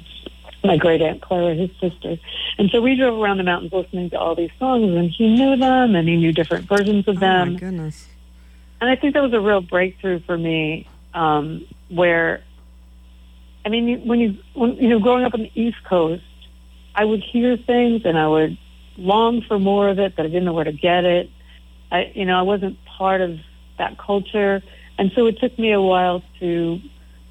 my 0.65 0.77
great 0.77 1.01
aunt 1.01 1.23
Clara, 1.23 1.55
his 1.55 1.71
sister, 1.81 2.17
and 2.59 2.71
so 2.71 2.81
we 2.81 2.97
drove 2.97 3.21
around 3.21 3.39
the 3.39 3.45
mountains 3.45 3.73
listening 3.73 4.11
to 4.11 4.19
all 4.19 4.35
these 4.35 4.51
songs, 4.59 4.93
and 4.95 5.11
he 5.11 5.35
knew 5.35 5.57
them, 5.57 5.95
and 5.95 6.09
he 6.09 6.17
knew 6.17 6.33
different 6.33 6.69
versions 6.69 7.07
of 7.07 7.21
them. 7.21 7.49
Oh 7.49 7.53
my 7.53 7.59
goodness! 7.59 8.09
And 8.81 8.91
I 8.91 8.97
think 8.97 9.15
that 9.15 9.23
was 9.23 9.33
a 9.33 9.41
real 9.41 9.61
breakthrough 9.61 10.21
for 10.21 10.37
me, 10.37 10.89
um, 11.15 11.67
where 11.89 12.43
I 13.65 13.69
mean, 13.69 14.07
when 14.07 14.21
you 14.21 14.39
when 14.55 14.77
you 14.77 14.89
know, 14.89 14.99
growing 14.99 15.25
up 15.25 15.35
on 15.35 15.43
the 15.43 15.53
East 15.55 15.83
Coast, 15.85 16.23
I 16.95 17.05
would 17.05 17.23
hear 17.23 17.57
things 17.57 18.03
and 18.05 18.19
I 18.19 18.27
would 18.27 18.59
long 19.01 19.43
for 19.43 19.59
more 19.59 19.89
of 19.89 19.99
it, 19.99 20.15
but 20.17 20.27
I 20.27 20.29
didn't 20.29 20.45
know 20.45 20.53
where 20.53 20.65
to 20.65 20.73
get 20.73 21.05
it. 21.05 21.31
I, 21.91 22.13
you 22.15 22.25
know, 22.25 22.39
I 22.39 22.43
wasn't 22.43 22.79
part 22.85 23.21
of 23.21 23.39
that 23.79 23.99
culture, 23.99 24.63
and 24.99 25.11
so 25.15 25.27
it 25.27 25.39
took 25.41 25.59
me 25.59 25.73
a 25.73 25.81
while 25.81 26.23
to 26.39 26.81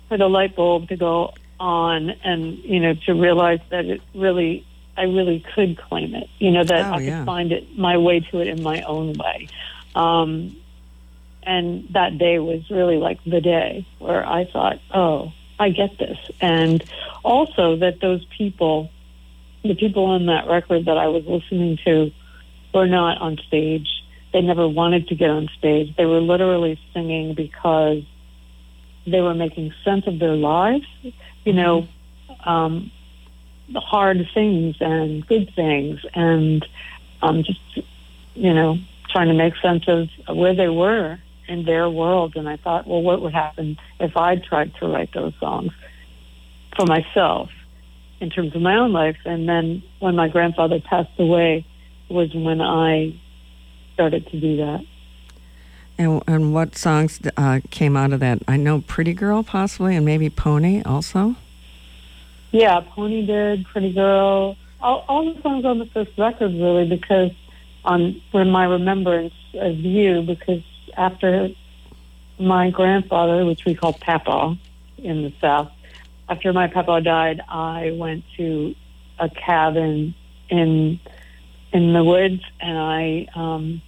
for 0.07 0.17
the 0.17 0.27
light 0.27 0.55
bulb 0.55 0.89
to 0.89 0.97
go 0.97 1.33
on, 1.59 2.09
and 2.09 2.57
you 2.59 2.79
know, 2.79 2.93
to 3.05 3.13
realize 3.13 3.59
that 3.69 3.85
it 3.85 4.01
really, 4.13 4.65
I 4.97 5.03
really 5.03 5.45
could 5.55 5.77
claim 5.77 6.15
it. 6.15 6.29
You 6.39 6.51
know, 6.51 6.63
that 6.63 6.85
oh, 6.85 6.95
I 6.95 6.99
yeah. 6.99 7.19
could 7.19 7.25
find 7.25 7.51
it 7.51 7.77
my 7.77 7.97
way 7.97 8.19
to 8.19 8.39
it 8.39 8.47
in 8.47 8.63
my 8.63 8.81
own 8.81 9.13
way. 9.13 9.47
Um, 9.95 10.55
and 11.43 11.87
that 11.91 12.17
day 12.17 12.39
was 12.39 12.69
really 12.69 12.97
like 12.97 13.23
the 13.23 13.41
day 13.41 13.85
where 13.97 14.25
I 14.25 14.45
thought, 14.45 14.79
oh, 14.93 15.31
I 15.59 15.69
get 15.69 15.97
this. 15.97 16.17
And 16.39 16.83
also 17.23 17.77
that 17.77 17.99
those 18.01 18.23
people, 18.37 18.91
the 19.63 19.75
people 19.75 20.05
on 20.05 20.27
that 20.27 20.47
record 20.47 20.85
that 20.85 20.97
I 20.97 21.07
was 21.07 21.25
listening 21.25 21.77
to, 21.85 22.11
were 22.73 22.87
not 22.87 23.19
on 23.19 23.37
stage. 23.47 23.87
They 24.31 24.41
never 24.41 24.67
wanted 24.67 25.07
to 25.07 25.15
get 25.15 25.29
on 25.29 25.49
stage. 25.57 25.95
They 25.95 26.05
were 26.05 26.21
literally 26.21 26.79
singing 26.93 27.33
because 27.33 28.03
they 29.07 29.21
were 29.21 29.33
making 29.33 29.73
sense 29.83 30.05
of 30.07 30.19
their 30.19 30.35
lives, 30.35 30.85
you 31.45 31.53
know, 31.53 31.87
um, 32.45 32.91
hard 33.75 34.27
things 34.33 34.75
and 34.79 35.25
good 35.25 35.53
things, 35.55 35.99
and 36.13 36.65
um, 37.21 37.43
just, 37.43 37.59
you 38.35 38.53
know, 38.53 38.77
trying 39.09 39.27
to 39.27 39.33
make 39.33 39.55
sense 39.57 39.85
of 39.87 40.09
where 40.35 40.53
they 40.53 40.69
were 40.69 41.17
in 41.47 41.65
their 41.65 41.89
world. 41.89 42.35
And 42.35 42.47
I 42.47 42.57
thought, 42.57 42.87
well, 42.87 43.01
what 43.01 43.21
would 43.21 43.33
happen 43.33 43.77
if 43.99 44.15
I 44.15 44.35
tried 44.35 44.75
to 44.75 44.87
write 44.87 45.11
those 45.13 45.33
songs 45.39 45.71
for 46.75 46.85
myself 46.85 47.49
in 48.19 48.29
terms 48.29 48.55
of 48.55 48.61
my 48.61 48.75
own 48.75 48.91
life? 48.91 49.17
And 49.25 49.47
then 49.47 49.83
when 49.99 50.15
my 50.15 50.27
grandfather 50.27 50.79
passed 50.79 51.17
away 51.17 51.65
was 52.09 52.33
when 52.33 52.61
I 52.61 53.15
started 53.93 54.27
to 54.27 54.39
do 54.39 54.57
that. 54.57 54.85
And, 55.97 56.23
and 56.27 56.53
what 56.53 56.77
songs 56.77 57.19
uh, 57.35 57.59
came 57.69 57.97
out 57.97 58.13
of 58.13 58.21
that? 58.21 58.39
I 58.47 58.55
know 58.55 58.81
Pretty 58.81 59.13
Girl, 59.13 59.43
possibly, 59.43 59.95
and 59.95 60.05
maybe 60.05 60.29
Pony 60.29 60.81
also? 60.83 61.35
Yeah, 62.51 62.79
Pony 62.79 63.25
did, 63.25 63.65
Pretty 63.65 63.91
Girl. 63.93 64.55
All, 64.81 65.03
all 65.09 65.33
the 65.33 65.41
songs 65.41 65.65
on 65.65 65.79
the 65.79 65.85
first 65.87 66.11
record, 66.17 66.53
really, 66.53 66.87
because 66.87 67.31
on 67.83 68.21
when 68.31 68.49
my 68.49 68.63
remembrance 68.65 69.33
of 69.53 69.75
you, 69.75 70.21
because 70.21 70.63
after 70.95 71.49
my 72.39 72.69
grandfather, 72.69 73.45
which 73.45 73.65
we 73.65 73.75
call 73.75 73.93
Papa 73.93 74.57
in 74.97 75.23
the 75.23 75.33
South, 75.41 75.69
after 76.29 76.53
my 76.53 76.67
Papa 76.67 77.01
died, 77.01 77.41
I 77.49 77.91
went 77.91 78.23
to 78.37 78.75
a 79.17 79.29
cabin 79.29 80.13
in 80.49 80.99
in 81.73 81.93
the 81.93 82.03
woods, 82.03 82.41
and 82.59 82.77
I 82.77 83.27
um, 83.35 83.81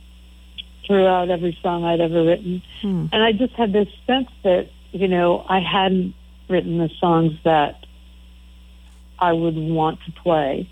threw 0.86 1.05
out 1.07 1.29
every 1.29 1.57
song 1.62 1.83
I'd 1.83 2.01
ever 2.01 2.24
written, 2.24 2.62
hmm. 2.81 3.05
and 3.12 3.24
I 3.24 3.31
just 3.31 3.53
had 3.53 3.71
this 3.71 3.88
sense 4.07 4.29
that 4.43 4.69
you 4.91 5.07
know 5.07 5.45
I 5.48 5.60
hadn't 5.60 6.15
written 6.50 6.79
the 6.79 6.89
songs 7.00 7.33
that 7.43 7.86
I 9.19 9.31
would 9.33 9.55
want 9.55 10.00
to 10.05 10.12
play 10.12 10.69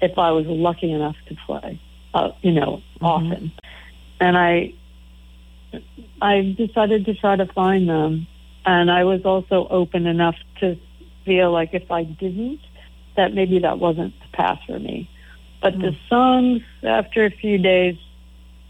if 0.00 0.18
I 0.18 0.32
was 0.32 0.46
lucky 0.46 0.90
enough 0.90 1.16
to 1.28 1.36
play, 1.46 1.80
uh, 2.14 2.32
you 2.42 2.52
know, 2.52 2.82
mm-hmm. 2.96 3.04
often, 3.04 3.52
and 4.20 4.36
I 4.36 4.74
I 6.20 6.54
decided 6.56 7.04
to 7.06 7.14
try 7.14 7.36
to 7.36 7.46
find 7.46 7.88
them. 7.88 8.26
And 8.66 8.90
I 8.90 9.04
was 9.04 9.26
also 9.26 9.68
open 9.68 10.06
enough 10.06 10.36
to 10.60 10.78
feel 11.24 11.52
like 11.52 11.70
if 11.72 11.90
I 11.90 12.04
didn't, 12.04 12.60
that 13.16 13.34
maybe 13.34 13.60
that 13.60 13.78
wasn't 13.78 14.14
the 14.20 14.36
path 14.36 14.60
for 14.66 14.78
me. 14.78 15.08
But 15.62 15.74
mm. 15.74 15.82
the 15.82 15.96
songs, 16.08 16.62
after 16.82 17.24
a 17.24 17.30
few 17.30 17.58
days, 17.58 17.96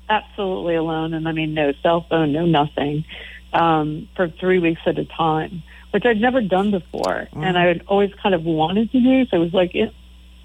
absolutely 0.08 0.74
alone, 0.74 1.14
and 1.14 1.28
I 1.28 1.32
mean, 1.32 1.54
no 1.54 1.72
cell 1.82 2.06
phone, 2.08 2.32
no 2.32 2.46
nothing, 2.46 3.04
um, 3.52 4.08
for 4.16 4.28
three 4.28 4.58
weeks 4.58 4.82
at 4.86 4.98
a 4.98 5.04
time, 5.04 5.62
which 5.90 6.04
I'd 6.04 6.20
never 6.20 6.40
done 6.40 6.70
before. 6.70 7.28
Mm. 7.32 7.44
And 7.44 7.58
I 7.58 7.66
had 7.66 7.82
always 7.86 8.12
kind 8.22 8.34
of 8.34 8.44
wanted 8.44 8.92
to 8.92 9.00
do. 9.00 9.26
So 9.26 9.36
it 9.36 9.40
was 9.40 9.54
like 9.54 9.74
in, 9.74 9.90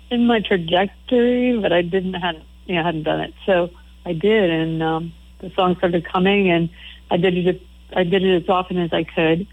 in 0.09 0.27
my 0.27 0.39
trajectory, 0.39 1.57
but 1.59 1.73
I 1.73 1.81
didn't, 1.81 2.13
hadn't, 2.15 2.45
you 2.65 2.75
know, 2.75 2.83
hadn't 2.83 3.03
done 3.03 3.21
it. 3.21 3.33
So 3.45 3.69
I 4.05 4.13
did. 4.13 4.49
And, 4.49 4.81
um, 4.81 5.13
the 5.41 5.51
songs 5.51 5.77
started 5.77 6.05
coming, 6.05 6.49
and 6.51 6.69
I 7.09 7.17
did 7.17 7.37
it. 7.37 7.61
I 7.95 8.03
did 8.03 8.23
it 8.23 8.43
as 8.43 8.49
often 8.49 8.77
as 8.77 8.91
I 8.91 9.03
could, 9.03 9.47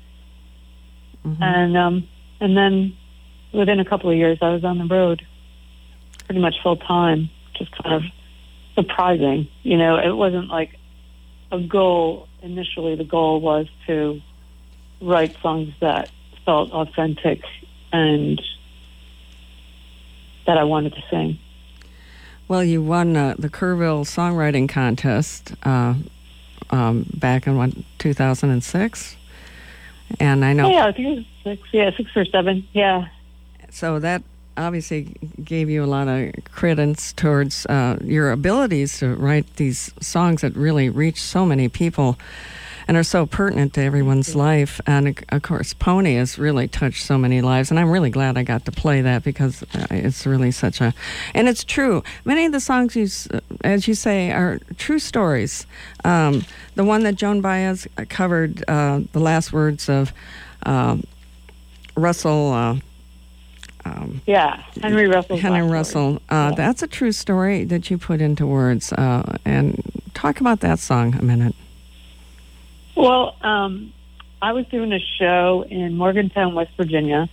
mm-hmm. 1.25 1.43
and 1.43 1.77
um, 1.77 2.09
and 2.41 2.57
then 2.57 2.97
within 3.53 3.81
a 3.81 3.85
couple 3.85 4.11
of 4.11 4.17
years, 4.17 4.39
I 4.43 4.51
was 4.51 4.65
on 4.65 4.79
the 4.79 4.85
road, 4.85 5.27
pretty 6.27 6.41
much 6.41 6.57
full 6.63 6.77
time. 6.77 7.31
Just 7.55 7.73
kind 7.83 7.95
of 7.95 8.03
surprising, 8.75 9.49
you 9.63 9.77
know. 9.79 9.97
It 9.97 10.15
wasn't 10.15 10.49
like 10.49 10.79
a 11.51 11.61
goal 11.61 12.29
initially. 12.43 12.95
The 12.97 13.05
goal 13.05 13.41
was 13.41 13.67
to 13.87 14.21
write 15.01 15.37
songs 15.41 15.73
that 15.81 16.11
felt 16.45 16.71
authentic 16.73 17.43
and 17.93 18.41
that 20.47 20.59
I 20.59 20.65
wanted 20.65 20.95
to 20.95 21.03
sing. 21.11 21.39
Well, 22.49 22.63
you 22.63 22.81
won 22.81 23.17
uh, 23.17 23.35
the 23.39 23.49
Kerrville 23.49 24.05
Songwriting 24.05 24.69
Contest 24.69 25.55
uh, 25.65 25.95
um, 26.71 27.07
back 27.15 27.47
in 27.47 27.57
what, 27.57 27.73
2006? 27.99 29.17
And 30.21 30.45
I 30.45 30.53
know. 30.53 30.71
Yeah, 30.71 30.87
I 30.87 30.93
think 30.93 31.09
it 31.09 31.17
was 31.17 31.25
six. 31.45 31.69
Yeah, 31.73 31.91
six 31.97 32.11
or 32.17 32.25
seven. 32.25 32.67
Yeah. 32.73 33.09
So 33.71 33.99
that 33.99 34.23
obviously 34.57 35.15
gave 35.43 35.69
you 35.69 35.85
a 35.85 35.87
lot 35.87 36.09
of 36.09 36.33
credence 36.53 37.13
towards 37.13 37.67
uh, 37.67 37.99
your 38.03 38.31
abilities 38.31 38.99
to 38.99 39.15
write 39.15 39.57
these 39.57 39.93
songs 40.01 40.41
that 40.41 40.57
really 40.57 40.89
reach 40.89 41.21
so 41.21 41.45
many 41.45 41.69
people 41.69 42.19
and 42.89 42.97
are 42.97 43.03
so 43.03 43.27
pertinent 43.27 43.75
to 43.75 43.83
everyone's 43.83 44.35
life. 44.35 44.81
And 44.87 45.23
of 45.29 45.43
course, 45.43 45.75
Pony 45.75 46.15
has 46.17 46.39
really 46.39 46.69
touched 46.69 47.05
so 47.05 47.19
many 47.19 47.41
lives, 47.41 47.71
and 47.71 47.81
I'm 47.81 47.91
really 47.91 48.11
glad 48.11 48.39
I 48.39 48.43
got 48.43 48.65
to 48.67 48.73
play 48.73 49.01
that 49.03 49.25
because 49.25 49.63
uh, 49.63 49.87
it's 49.91 50.27
really 50.27 50.51
such 50.51 50.81
a, 50.81 50.95
and 51.35 51.49
it's 51.49 51.65
true. 51.65 52.03
Many 52.25 52.47
of 52.47 52.53
the 52.53 52.61
songs 52.61 52.95
you, 52.97 53.09
as 53.65 53.89
you 53.89 53.95
say, 53.95 54.31
are 54.31 54.61
true 54.77 54.99
stories. 54.99 55.67
Um, 56.05 56.45
the 56.75 56.85
one 56.85 57.03
that 57.03 57.17
Joan 57.17 57.41
Baez 57.41 57.89
covered, 58.09 58.63
uh, 58.69 59.01
the 59.13 59.21
last 59.21 59.53
words 59.53 59.89
of 59.89 60.13
uh, 60.65 60.99
Russell. 61.97 62.53
Uh, 62.53 62.77
um, 63.85 64.21
yeah, 64.27 64.63
Henry 64.83 65.07
Russell. 65.07 65.37
Henry 65.37 65.63
Russell. 65.63 66.17
Uh, 66.29 66.51
yeah. 66.51 66.55
That's 66.57 66.83
a 66.83 66.89
true 66.89 67.13
story 67.13 67.65
that 67.65 67.91
you 67.91 67.99
put 67.99 68.21
into 68.21 68.47
words. 68.47 68.93
Uh, 68.93 69.39
and 69.45 69.81
talk 70.15 70.41
about 70.41 70.61
that 70.61 70.79
song 70.79 71.15
a 71.15 71.23
minute. 71.23 71.55
Well, 72.97 73.37
um, 73.43 73.93
I 74.41 74.55
was 74.55 74.67
doing 74.69 74.91
a 74.93 74.99
show 75.19 75.67
in 75.69 75.97
Morgantown, 75.97 76.55
West 76.55 76.71
Virginia, 76.79 77.29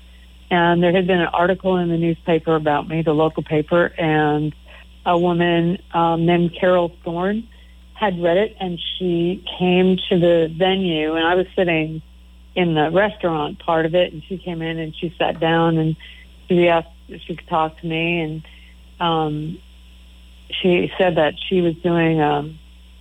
and 0.52 0.84
there 0.84 0.92
had 0.92 1.08
been 1.08 1.22
an 1.22 1.28
article 1.28 1.78
in 1.78 1.88
the 1.88 1.98
newspaper 1.98 2.56
about 2.56 2.90
me, 2.90 3.02
the 3.02 3.14
local 3.14 3.44
paper, 3.44 3.86
and 3.98 4.54
a 5.06 5.18
woman 5.18 5.82
um, 5.94 6.26
named 6.26 6.54
Carol 6.60 6.92
Thorne 7.06 7.48
had 7.94 8.22
read 8.22 8.36
it, 8.36 8.58
and 8.60 8.78
she 8.98 9.42
came 9.58 9.98
to 10.10 10.20
the 10.20 10.54
venue, 10.54 11.14
and 11.16 11.26
I 11.26 11.36
was 11.36 11.48
sitting 11.56 12.02
in 12.56 12.74
the 12.74 12.92
restaurant 12.92 13.60
part 13.60 13.86
of 13.86 13.96
it, 13.96 14.12
and 14.12 14.22
she 14.28 14.38
came 14.38 14.62
in 14.62 14.78
and 14.80 14.94
she 14.94 15.16
sat 15.18 15.40
down 15.40 15.78
and 15.78 15.96
she 16.50 16.68
asked 16.68 16.90
if 17.08 17.22
she 17.22 17.38
could 17.38 17.48
talk 17.48 17.80
to 17.80 17.88
me, 17.88 18.20
and 18.20 18.44
um, 19.00 19.58
she 20.50 20.92
said 20.98 21.16
that 21.16 21.36
she 21.48 21.62
was 21.62 21.76
doing 21.76 22.20
a, 22.20 22.54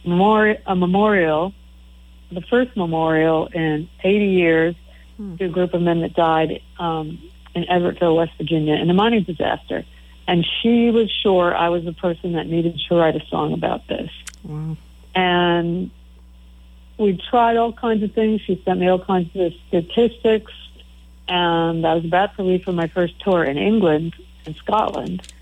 memori- 0.07 0.61
a 0.65 0.77
memorial 0.77 1.53
the 2.33 2.43
first 2.43 2.77
memorial 2.77 3.47
in 3.47 3.89
80 4.03 4.27
years 4.27 4.75
hmm. 5.17 5.37
to 5.37 5.45
a 5.45 5.49
group 5.49 5.75
of 5.75 5.83
men 5.83 6.01
that 6.01 6.15
died 6.15 6.63
um, 6.79 7.19
in 7.55 7.65
Everettville, 7.65 8.17
West 8.17 8.33
Virginia, 8.39 8.75
in 8.75 8.89
a 8.91 8.95
mining 8.95 9.25
disaster. 9.25 9.85
And 10.27 10.47
she 10.61 10.91
was 10.91 11.11
sure 11.11 11.55
I 11.55 11.69
was 11.69 11.85
the 11.85 11.93
person 11.93 12.33
that 12.35 12.47
needed 12.47 12.81
to 12.89 12.95
write 12.95 13.17
a 13.17 13.27
song 13.27 13.53
about 13.53 13.87
this. 13.89 14.11
Wow. 14.45 14.77
And 15.15 15.91
we 16.99 17.21
tried 17.31 17.57
all 17.57 17.73
kinds 17.73 18.03
of 18.03 18.13
things. 18.13 18.41
She 18.43 18.61
sent 18.65 18.81
me 18.81 18.89
all 18.89 19.05
kinds 19.05 19.31
of 19.35 19.53
statistics. 19.69 20.53
And 21.29 21.87
I 21.87 21.95
was 21.95 22.05
about 22.05 22.37
to 22.37 22.43
leave 22.43 22.65
for 22.65 22.73
my 22.73 22.87
first 22.87 23.21
tour 23.21 23.45
in 23.45 23.59
England 23.59 24.15
and 24.47 24.55
Scotland 24.57 25.33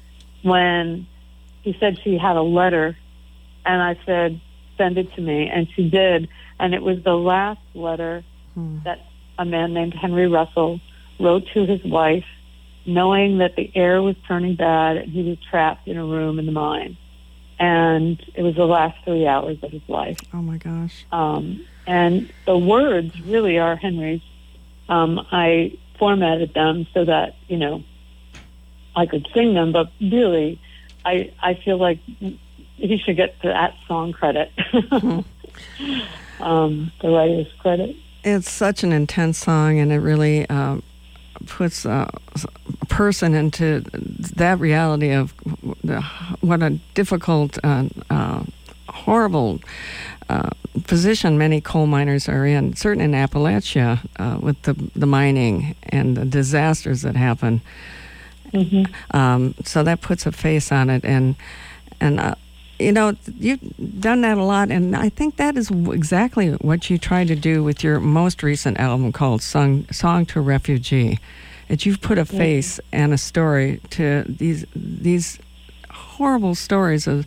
when 0.42 1.06
she 1.64 1.76
said 1.78 2.00
she 2.02 2.16
had 2.16 2.37
a 2.37 2.42
letter. 2.42 2.97
And 3.64 3.82
I 3.82 3.99
said, 4.06 4.40
send 4.80 4.96
it 4.96 5.12
to 5.14 5.20
me. 5.20 5.49
And 5.49 5.68
she 5.75 5.90
did. 5.90 6.28
And 6.58 6.75
it 6.75 6.82
was 6.82 7.02
the 7.04 7.14
last 7.14 7.60
letter 7.75 8.25
hmm. 8.54 8.78
that 8.84 9.06
a 9.38 9.44
man 9.44 9.75
named 9.75 9.94
Henry 9.94 10.26
Russell 10.26 10.80
wrote 11.18 11.44
to 11.52 11.66
his 11.66 11.84
wife, 11.84 12.25
knowing 12.87 13.38
that 13.38 13.56
the 13.56 13.70
air 13.75 14.00
was 14.00 14.16
turning 14.26 14.56
bad 14.56 14.96
and 14.96 15.12
he 15.12 15.22
was 15.22 15.38
trapped 15.50 15.87
in 15.87 15.99
a 15.99 16.04
room 16.04 16.38
in 16.38 16.46
the 16.46 16.52
mine. 16.52 16.96
And 17.58 18.18
it 18.34 18.42
was 18.42 18.54
the 18.54 18.64
last 18.64 18.96
three 19.04 19.26
hours 19.26 19.58
of 19.62 19.70
his 19.70 19.87
life. 19.87 20.18
Oh 20.32 20.40
my 20.40 20.56
gosh. 20.56 21.04
Um, 21.12 21.66
and 21.87 22.32
the 22.46 22.56
words 22.56 23.20
really 23.20 23.58
are 23.58 23.76
Henry's. 23.76 24.22
Um, 24.88 25.20
I 25.30 25.78
formatted 25.99 26.54
them 26.54 26.87
so 26.94 27.04
that, 27.04 27.37
you 27.49 27.58
know, 27.58 27.84
I 28.96 29.04
could 29.04 29.28
sing 29.34 29.52
them, 29.52 29.72
but 29.72 29.92
really, 30.00 30.58
I, 31.04 31.32
I 31.40 31.54
feel 31.54 31.76
like 31.76 31.99
he 32.80 32.99
should 32.99 33.16
get 33.16 33.37
that 33.42 33.75
song 33.87 34.12
credit. 34.12 34.50
mm-hmm. 34.56 36.42
um, 36.42 36.92
the 37.00 37.08
writer's 37.10 37.52
credit. 37.58 37.96
It's 38.25 38.50
such 38.50 38.82
an 38.82 38.92
intense 38.92 39.38
song, 39.38 39.78
and 39.78 39.92
it 39.92 39.99
really 39.99 40.49
uh, 40.49 40.78
puts 41.46 41.84
a, 41.84 42.10
a, 42.82 42.87
person 42.87 43.34
into 43.34 43.80
that 44.37 44.58
reality 44.58 45.10
of 45.12 45.32
what 46.40 46.62
a 46.62 46.70
difficult, 46.94 47.58
uh, 47.64 47.84
uh, 48.10 48.42
horrible 48.88 49.60
uh, 50.28 50.50
position 50.87 51.38
many 51.38 51.60
coal 51.60 51.87
miners 51.87 52.28
are 52.28 52.46
in, 52.46 52.76
certainly 52.76 53.04
in 53.04 53.12
Appalachia, 53.12 54.06
uh, 54.18 54.38
with 54.40 54.60
the, 54.62 54.75
the 54.94 55.06
mining 55.06 55.75
and 55.84 56.16
the 56.16 56.25
disasters 56.25 57.02
that 57.02 57.16
happen. 57.16 57.62
Mm-hmm. 58.52 59.16
Um, 59.16 59.54
so 59.64 59.82
that 59.82 60.00
puts 60.00 60.26
a 60.26 60.32
face 60.32 60.72
on 60.72 60.90
it, 60.90 61.04
and 61.04 61.37
and 62.00 62.18
uh, 62.18 62.34
you 62.80 62.92
know, 62.92 63.14
you've 63.38 63.60
done 64.00 64.22
that 64.22 64.38
a 64.38 64.42
lot, 64.42 64.70
and 64.70 64.96
I 64.96 65.08
think 65.08 65.37
that 65.37 65.56
is 65.56 65.70
exactly 65.70 66.50
what 66.52 66.90
you 66.90 66.99
try 66.99 67.25
to 67.25 67.37
do 67.37 67.62
with 67.62 67.84
your 67.84 68.00
most 68.00 68.42
recent 68.42 68.78
album 68.78 69.12
called 69.12 69.42
"Song 69.42 69.87
Song 69.90 70.26
to 70.26 70.40
a 70.40 70.42
Refugee." 70.42 71.18
That 71.68 71.87
you've 71.87 72.00
put 72.00 72.18
a 72.18 72.25
face 72.25 72.80
and 72.90 73.12
a 73.12 73.18
story 73.18 73.80
to 73.90 74.25
these 74.26 74.66
these 74.75 75.38
horrible 75.90 76.56
stories 76.56 77.06
of 77.06 77.26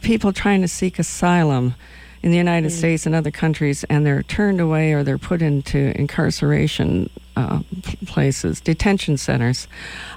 people 0.00 0.32
trying 0.32 0.62
to 0.62 0.68
seek 0.68 0.98
asylum 0.98 1.74
in 2.22 2.30
the 2.30 2.36
United 2.36 2.68
mm-hmm. 2.68 2.78
States 2.78 3.06
and 3.06 3.14
other 3.14 3.30
countries, 3.30 3.84
and 3.84 4.06
they're 4.06 4.22
turned 4.22 4.60
away 4.60 4.92
or 4.92 5.02
they're 5.02 5.18
put 5.18 5.42
into 5.42 5.92
incarceration 5.98 7.10
uh, 7.38 7.60
places, 8.06 8.60
detention 8.60 9.16
centers. 9.16 9.68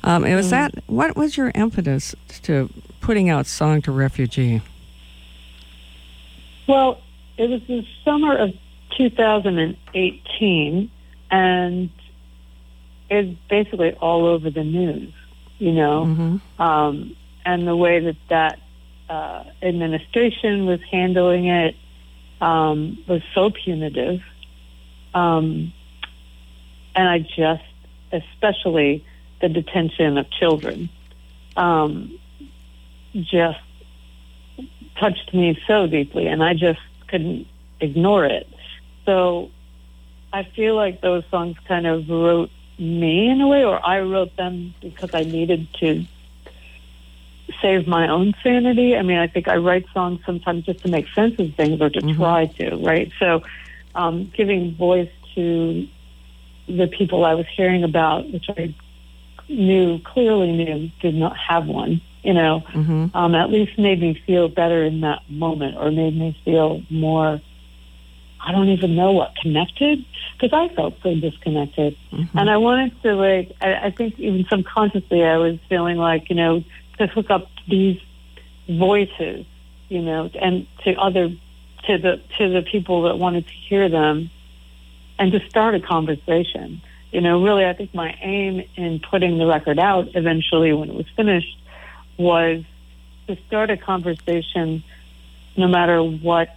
Um, 0.04 0.24
was 0.24 0.48
mm-hmm. 0.48 0.50
that 0.50 0.84
what 0.88 1.16
was 1.16 1.38
your 1.38 1.52
impetus 1.54 2.16
to 2.44 2.70
putting 3.00 3.30
out 3.30 3.46
Song 3.46 3.82
to 3.84 3.92
Refugee? 3.92 4.62
Well, 6.68 7.00
it 7.38 7.48
was 7.50 7.62
the 7.68 7.86
summer 8.04 8.36
of 8.36 8.54
2018, 8.98 10.92
and 11.30 11.90
it's 13.10 13.40
basically 13.50 13.94
all 13.94 14.26
over 14.26 14.50
the 14.50 14.64
news, 14.64 15.14
you 15.60 15.74
know, 15.74 16.06
mm-hmm. 16.06 16.62
um, 16.62 17.16
and 17.46 17.68
the 17.68 17.76
way 17.76 18.00
that 18.00 18.18
that 18.30 18.60
uh, 19.10 19.44
administration 19.62 20.66
was 20.66 20.80
handling 20.90 21.48
it 21.48 21.76
um, 22.40 23.04
was 23.08 23.22
so 23.36 23.52
punitive. 23.52 24.22
Um, 25.14 25.74
and 26.96 27.08
I 27.08 27.20
just, 27.20 27.64
especially 28.12 29.06
the 29.42 29.50
detention 29.50 30.18
of 30.18 30.30
children. 30.30 30.90
Um, 31.58 32.18
just 33.14 33.60
touched 34.98 35.34
me 35.34 35.60
so 35.68 35.88
deeply, 35.88 36.28
and 36.28 36.44
I 36.44 36.54
just 36.54 36.80
couldn't 37.08 37.48
ignore 37.80 38.26
it. 38.26 38.48
So 39.06 39.50
I 40.32 40.44
feel 40.44 40.76
like 40.76 41.02
those 41.02 41.24
songs 41.30 41.58
kind 41.68 41.88
of 41.88 42.10
wrote 42.10 42.52
me 42.78 43.30
in 43.30 43.42
a 43.42 43.48
way, 43.48 43.66
or 43.66 43.86
I 43.86 44.00
wrote 44.02 44.36
them 44.38 44.74
because 44.82 45.14
I 45.14 45.24
needed 45.24 45.68
to 45.80 46.06
save 47.62 47.88
my 47.88 48.08
own 48.08 48.34
sanity. 48.44 48.96
I 48.96 49.02
mean, 49.02 49.18
I 49.18 49.28
think 49.28 49.48
I 49.48 49.58
write 49.58 49.86
songs 49.94 50.22
sometimes 50.26 50.66
just 50.66 50.80
to 50.84 50.88
make 50.88 51.08
sense 51.10 51.38
of 51.40 51.54
things 51.56 51.82
or 51.82 51.90
to 51.90 52.00
mm-hmm. 52.00 52.18
try 52.18 52.46
to, 52.46 52.78
right? 52.78 53.12
So 53.20 53.44
um, 53.94 54.32
giving 54.36 54.76
voice 54.76 55.12
to 55.36 55.88
the 56.78 56.88
people 56.88 57.26
I 57.26 57.36
was 57.36 57.46
hearing 57.56 57.84
about, 57.84 58.30
which 58.32 58.46
I 58.50 58.74
knew, 59.48 60.00
clearly 60.00 60.52
knew, 60.52 60.92
did 61.02 61.16
not 61.16 61.38
have 61.38 61.68
one 61.68 62.02
you 62.24 62.34
know, 62.34 62.64
mm-hmm. 62.68 63.16
um, 63.16 63.36
at 63.36 63.50
least 63.50 63.78
made 63.78 64.00
me 64.00 64.22
feel 64.26 64.48
better 64.48 64.84
in 64.84 65.02
that 65.02 65.22
moment 65.30 65.78
or 65.78 65.92
made 65.92 66.18
me 66.18 66.38
feel 66.46 66.82
more, 66.90 67.42
I 68.40 68.52
don't 68.52 68.70
even 68.70 68.96
know 68.96 69.12
what, 69.12 69.36
connected? 69.36 70.06
Because 70.34 70.54
I 70.54 70.74
felt 70.74 70.96
so 71.02 71.16
disconnected. 71.16 71.98
Mm-hmm. 72.12 72.38
And 72.38 72.50
I 72.50 72.58
wanted 72.58 73.02
to, 73.02 73.16
like, 73.16 73.56
I, 73.60 73.88
I 73.88 73.92
think 73.92 74.20
even 74.20 74.46
subconsciously 74.46 75.24
I 75.24 75.38
was 75.38 75.58
feeling 75.68 75.98
like, 75.98 76.30
you 76.30 76.36
know, 76.36 76.64
to 77.00 77.08
hook 77.08 77.32
up 77.32 77.50
these 77.68 78.00
voices, 78.70 79.46
you 79.90 80.02
know, 80.02 80.30
and 80.40 80.68
to 80.84 80.94
other, 80.96 81.30
to 81.88 81.98
the, 81.98 82.22
to 82.38 82.50
the 82.50 82.62
people 82.62 83.04
that 83.04 83.18
wanted 83.18 83.48
to 83.48 83.54
hear 83.54 83.90
them 83.90 84.30
and 85.22 85.32
to 85.32 85.40
start 85.48 85.76
a 85.76 85.80
conversation. 85.80 86.82
You 87.12 87.22
know, 87.22 87.44
really, 87.44 87.64
I 87.64 87.74
think 87.74 87.94
my 87.94 88.18
aim 88.22 88.64
in 88.76 89.00
putting 89.00 89.38
the 89.38 89.46
record 89.46 89.78
out 89.78 90.08
eventually 90.16 90.74
when 90.74 90.90
it 90.90 90.96
was 90.96 91.06
finished 91.16 91.60
was 92.18 92.64
to 93.28 93.38
start 93.46 93.70
a 93.70 93.78
conversation 93.78 94.84
no 95.56 95.68
matter 95.68 96.02
what 96.02 96.50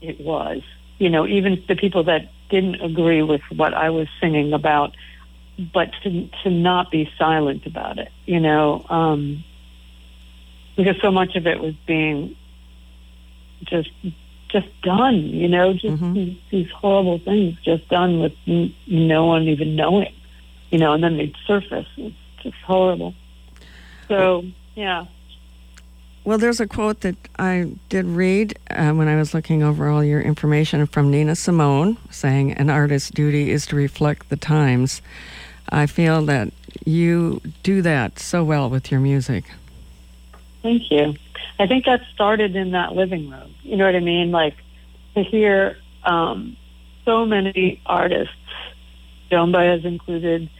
it 0.00 0.20
was. 0.20 0.62
You 0.98 1.10
know, 1.10 1.28
even 1.28 1.62
the 1.68 1.76
people 1.76 2.02
that 2.04 2.32
didn't 2.50 2.82
agree 2.82 3.22
with 3.22 3.42
what 3.54 3.72
I 3.72 3.90
was 3.90 4.08
singing 4.20 4.52
about, 4.52 4.96
but 5.72 5.92
to, 6.02 6.28
to 6.42 6.50
not 6.50 6.90
be 6.90 7.08
silent 7.16 7.66
about 7.66 7.98
it, 8.00 8.10
you 8.26 8.40
know, 8.40 8.84
um, 8.88 9.44
because 10.76 10.96
so 11.00 11.12
much 11.12 11.36
of 11.36 11.46
it 11.46 11.60
was 11.60 11.74
being 11.86 12.34
just 13.62 13.90
just 14.52 14.68
done, 14.82 15.16
you 15.16 15.48
know, 15.48 15.72
just 15.72 15.86
mm-hmm. 15.86 16.12
these, 16.12 16.38
these 16.50 16.70
horrible 16.70 17.18
things 17.18 17.56
just 17.64 17.88
done 17.88 18.20
with 18.20 18.32
n- 18.46 18.74
no 18.86 19.26
one 19.26 19.42
even 19.44 19.76
knowing, 19.76 20.12
you 20.70 20.78
know, 20.78 20.92
and 20.92 21.02
then 21.02 21.16
they'd 21.16 21.34
surface. 21.46 21.86
It's 21.96 22.16
just 22.42 22.56
horrible. 22.64 23.14
So 24.08 24.44
yeah. 24.74 25.06
Well, 26.24 26.36
there's 26.36 26.60
a 26.60 26.66
quote 26.66 27.00
that 27.00 27.16
I 27.38 27.72
did 27.88 28.04
read 28.04 28.58
uh, 28.70 28.92
when 28.92 29.08
I 29.08 29.16
was 29.16 29.32
looking 29.32 29.62
over 29.62 29.88
all 29.88 30.04
your 30.04 30.20
information 30.20 30.86
from 30.86 31.10
Nina 31.10 31.34
Simone 31.34 31.96
saying, 32.10 32.52
An 32.52 32.68
artist's 32.68 33.10
duty 33.10 33.50
is 33.50 33.66
to 33.66 33.76
reflect 33.76 34.28
the 34.28 34.36
times. 34.36 35.00
I 35.70 35.86
feel 35.86 36.22
that 36.26 36.52
you 36.84 37.40
do 37.62 37.80
that 37.82 38.18
so 38.18 38.44
well 38.44 38.68
with 38.68 38.90
your 38.90 39.00
music. 39.00 39.44
Thank 40.62 40.90
you. 40.90 41.14
I 41.58 41.66
think 41.66 41.86
that 41.86 42.02
started 42.14 42.56
in 42.56 42.72
that 42.72 42.94
living 42.94 43.30
room. 43.30 43.54
You 43.62 43.76
know 43.76 43.86
what 43.86 43.96
I 43.96 44.00
mean? 44.00 44.30
Like 44.30 44.56
to 45.14 45.22
hear 45.22 45.76
um, 46.04 46.56
so 47.04 47.24
many 47.26 47.80
artists, 47.86 48.34
Joan 49.30 49.52
Baez 49.52 49.84
included, 49.84 50.50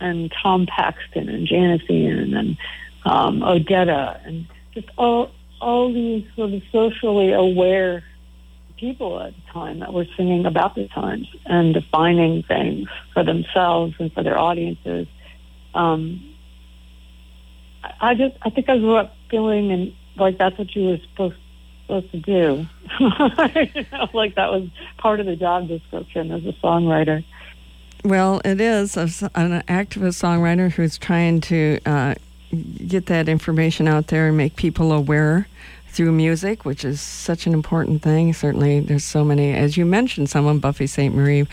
and 0.00 0.32
Tom 0.42 0.66
Paxton 0.66 1.28
and 1.28 1.46
Janis 1.46 1.82
Ian 1.90 2.34
and 2.34 2.56
um, 3.04 3.40
Odetta, 3.40 4.26
and 4.26 4.46
just 4.72 4.88
all 4.96 5.30
all 5.60 5.92
these 5.92 6.24
sort 6.36 6.52
of 6.54 6.62
socially 6.72 7.32
aware 7.32 8.02
people 8.78 9.20
at 9.20 9.34
the 9.34 9.52
time 9.52 9.80
that 9.80 9.92
were 9.92 10.06
singing 10.16 10.46
about 10.46 10.74
the 10.74 10.88
times 10.88 11.28
and 11.44 11.74
defining 11.74 12.42
things 12.44 12.88
for 13.12 13.22
themselves 13.22 13.94
and 13.98 14.10
for 14.14 14.22
their 14.22 14.38
audiences. 14.38 15.06
Um, 15.74 16.34
I 18.00 18.14
just 18.14 18.36
I 18.42 18.50
think 18.50 18.68
I 18.68 18.78
grew 18.78 18.96
up 18.96 19.14
feeling 19.30 19.72
and 19.72 19.94
like 20.16 20.38
that's 20.38 20.58
what 20.58 20.74
you 20.74 20.88
were 20.88 20.98
supposed 20.98 21.36
supposed 21.90 22.12
to 22.12 22.18
do. 22.18 22.66
like 24.14 24.34
that 24.36 24.50
was 24.50 24.68
part 24.98 25.20
of 25.20 25.26
the 25.26 25.36
job 25.36 25.68
description 25.68 26.30
as 26.30 26.44
a 26.44 26.52
songwriter. 26.52 27.24
Well, 28.04 28.40
it 28.44 28.60
is 28.60 28.96
an 28.96 29.10
activist 29.68 30.22
songwriter 30.22 30.70
who's 30.70 30.96
trying 30.96 31.40
to 31.42 31.80
uh, 31.84 32.14
get 32.86 33.06
that 33.06 33.28
information 33.28 33.88
out 33.88 34.06
there 34.06 34.28
and 34.28 34.36
make 34.36 34.56
people 34.56 34.92
aware 34.92 35.48
through 35.90 36.12
music, 36.12 36.64
which 36.64 36.84
is 36.84 37.00
such 37.00 37.46
an 37.46 37.52
important 37.52 38.02
thing. 38.02 38.32
Certainly, 38.32 38.80
there's 38.80 39.04
so 39.04 39.24
many, 39.24 39.52
as 39.52 39.76
you 39.76 39.84
mentioned, 39.84 40.30
someone 40.30 40.58
Buffy 40.60 40.86
Sainte-Marie, 40.86 41.46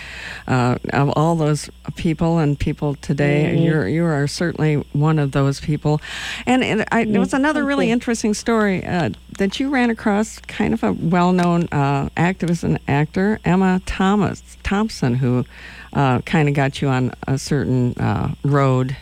uh, 0.47 0.77
of 0.93 1.09
all 1.15 1.35
those 1.35 1.69
people 1.95 2.37
and 2.37 2.57
people 2.59 2.95
today, 2.95 3.51
mm-hmm. 3.53 3.63
you're 3.63 3.87
you 3.87 4.05
are 4.05 4.27
certainly 4.27 4.75
one 4.93 5.17
of 5.17 5.31
those 5.31 5.59
people. 5.59 5.99
And, 6.45 6.63
and 6.63 6.85
I, 6.91 7.05
there 7.05 7.19
was 7.19 7.33
another 7.33 7.63
really 7.65 7.89
interesting 7.89 8.33
story 8.33 8.85
uh, 8.85 9.09
that 9.37 9.59
you 9.59 9.69
ran 9.69 9.89
across, 9.89 10.39
kind 10.39 10.73
of 10.73 10.83
a 10.83 10.93
well-known 10.93 11.67
uh, 11.71 12.09
activist 12.15 12.63
and 12.63 12.79
actor, 12.87 13.39
Emma 13.43 13.81
Thomas 13.85 14.43
Thompson, 14.63 15.15
who 15.15 15.45
uh, 15.93 16.19
kind 16.21 16.47
of 16.47 16.53
got 16.53 16.81
you 16.81 16.89
on 16.89 17.11
a 17.27 17.37
certain 17.37 17.93
uh, 17.97 18.33
road. 18.43 18.95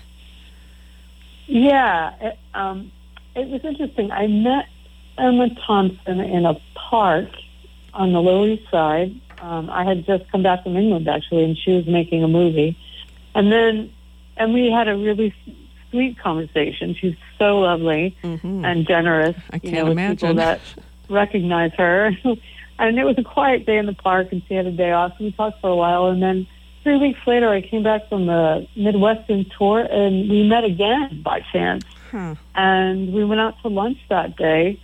Yeah, 1.48 2.14
it, 2.22 2.40
um, 2.54 2.92
it 3.36 3.48
was 3.50 3.64
interesting. 3.64 4.12
I 4.12 4.28
met 4.28 4.68
Emma 5.18 5.50
Thompson 5.66 6.20
in 6.20 6.46
a 6.46 6.60
park 6.76 7.30
on 7.94 8.12
the 8.12 8.22
Lower 8.22 8.48
East 8.48 8.70
Side. 8.70 9.20
Um, 9.42 9.70
I 9.70 9.84
had 9.84 10.06
just 10.06 10.30
come 10.32 10.44
back 10.44 10.64
from 10.64 10.76
England 10.76 11.08
actually, 11.08 11.44
and 11.44 11.58
she 11.58 11.72
was 11.72 11.86
making 11.86 12.24
a 12.24 12.28
movie, 12.28 12.78
and 13.34 13.52
then 13.52 13.92
and 14.38 14.54
we 14.54 14.72
had 14.72 14.88
a 14.88 14.98
really 14.98 15.34
sweet 15.92 16.20
conversation. 16.20 16.96
She's 17.00 17.16
so 17.38 17.60
lovely 17.60 18.18
mm-hmm. 18.24 18.66
and 18.66 18.88
generous. 18.88 19.36
I 19.52 19.60
can't 19.60 19.64
you 19.64 19.84
know, 19.84 19.92
imagine 19.92 20.18
people 20.18 20.36
that 20.36 20.62
recognize 21.10 21.72
her. 21.78 22.12
and 22.80 23.00
it 23.00 23.04
was 23.04 23.18
a 23.18 23.24
quiet 23.24 23.66
day 23.66 23.78
in 23.78 23.86
the 23.86 23.94
park, 23.94 24.32
and 24.32 24.42
she 24.48 24.54
had 24.56 24.66
a 24.66 24.72
day 24.72 24.92
off. 24.92 25.14
So 25.18 25.26
we 25.26 25.32
talked 25.32 25.62
for 25.62 25.70
a 25.70 25.76
while, 25.76 26.08
and 26.08 26.22
then 26.22 26.48
three 26.84 26.98
weeks 26.98 27.20
later, 27.26 27.50
I 27.50 27.62
came 27.62 27.84
back 27.84 28.10
from 28.10 28.26
the 28.26 28.68
Midwestern 28.76 29.46
tour, 29.58 29.80
and 29.80 30.30
we 30.30 30.48
met 30.48 30.64
again 30.64 31.22
by 31.24 31.42
chance. 31.52 31.86
Huh. 32.12 32.36
And 32.56 33.14
we 33.14 33.24
went 33.26 33.42
out 33.42 33.56
to 33.62 33.70
lunch 33.70 33.98
that 34.10 34.36
day 34.36 34.80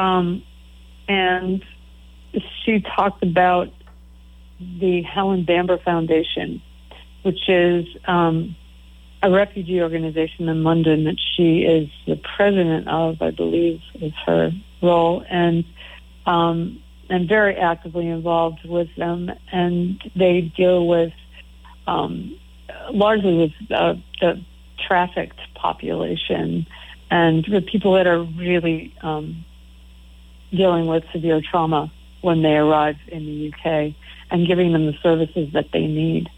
um, 0.00 0.42
and 1.08 1.64
she 2.64 2.80
talked 2.80 3.22
about 3.22 3.68
the 4.58 5.02
Helen 5.02 5.44
Bamber 5.44 5.78
Foundation, 5.78 6.62
which 7.22 7.48
is 7.48 7.86
um, 8.06 8.56
a 9.22 9.30
refugee 9.30 9.82
organization 9.82 10.48
in 10.48 10.64
London 10.64 11.04
that 11.04 11.18
she 11.36 11.60
is 11.60 11.88
the 12.06 12.16
president 12.36 12.88
of, 12.88 13.20
I 13.20 13.30
believe 13.30 13.80
is 13.94 14.12
her 14.26 14.52
role, 14.82 15.24
and 15.28 15.64
um, 16.26 16.82
and 17.08 17.28
very 17.28 17.56
actively 17.56 18.06
involved 18.06 18.60
with 18.64 18.88
them. 18.96 19.30
And 19.52 20.00
they 20.14 20.42
deal 20.42 20.86
with 20.86 21.12
um, 21.86 22.38
largely 22.90 23.36
with 23.36 23.52
uh, 23.70 23.94
the 24.20 24.42
trafficked 24.86 25.40
population 25.54 26.66
and 27.10 27.44
the 27.44 27.60
people 27.60 27.94
that 27.94 28.06
are 28.06 28.22
really 28.22 28.94
um, 29.02 29.44
dealing 30.52 30.86
with 30.86 31.04
severe 31.12 31.40
trauma 31.40 31.90
when 32.20 32.42
they 32.42 32.56
arrive 32.56 32.96
in 33.08 33.24
the 33.26 33.52
UK 33.52 33.94
and 34.30 34.46
giving 34.46 34.72
them 34.72 34.86
the 34.86 34.96
services 35.02 35.52
that 35.52 35.70
they 35.72 35.86
need. 35.86 36.28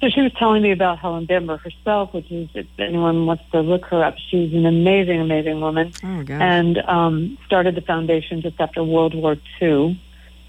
So 0.00 0.10
she 0.10 0.20
was 0.20 0.32
telling 0.34 0.62
me 0.62 0.72
about 0.72 0.98
Helen 0.98 1.24
Bamber 1.24 1.56
herself, 1.56 2.12
which 2.12 2.30
is 2.30 2.48
if 2.54 2.66
anyone 2.78 3.24
wants 3.24 3.44
to 3.52 3.60
look 3.60 3.86
her 3.86 4.04
up, 4.04 4.16
she's 4.18 4.52
an 4.52 4.66
amazing, 4.66 5.20
amazing 5.20 5.60
woman, 5.60 5.92
oh, 6.04 6.24
and 6.28 6.78
um, 6.78 7.38
started 7.46 7.74
the 7.74 7.80
foundation 7.80 8.42
just 8.42 8.60
after 8.60 8.84
World 8.84 9.14
War 9.14 9.36
II. 9.60 9.98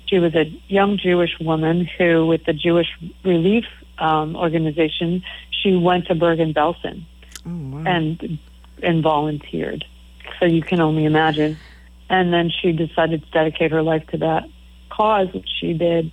She 0.08 0.20
was 0.20 0.36
a 0.36 0.46
young 0.68 0.98
Jewish 0.98 1.40
woman 1.40 1.86
who, 1.86 2.26
with 2.28 2.44
the 2.44 2.54
Jewish 2.54 2.90
Relief 3.24 3.66
um, 4.00 4.36
Organization, 4.36 5.24
she 5.50 5.76
went 5.76 6.08
to 6.08 6.16
Bergen-Belsen 6.16 7.04
oh, 7.46 7.50
wow. 7.50 7.84
and 7.86 8.38
and 8.84 9.02
volunteered. 9.02 9.86
So 10.40 10.46
you 10.46 10.62
can 10.62 10.82
only 10.82 11.06
imagine 11.06 11.58
and 12.10 12.34
then 12.34 12.50
she 12.50 12.72
decided 12.72 13.24
to 13.24 13.32
dedicate 13.32 13.72
her 13.72 13.82
life 13.82 14.06
to 14.08 14.18
that 14.18 14.44
cause, 14.90 15.28
which 15.34 15.48
she 15.60 15.74
did. 15.74 16.12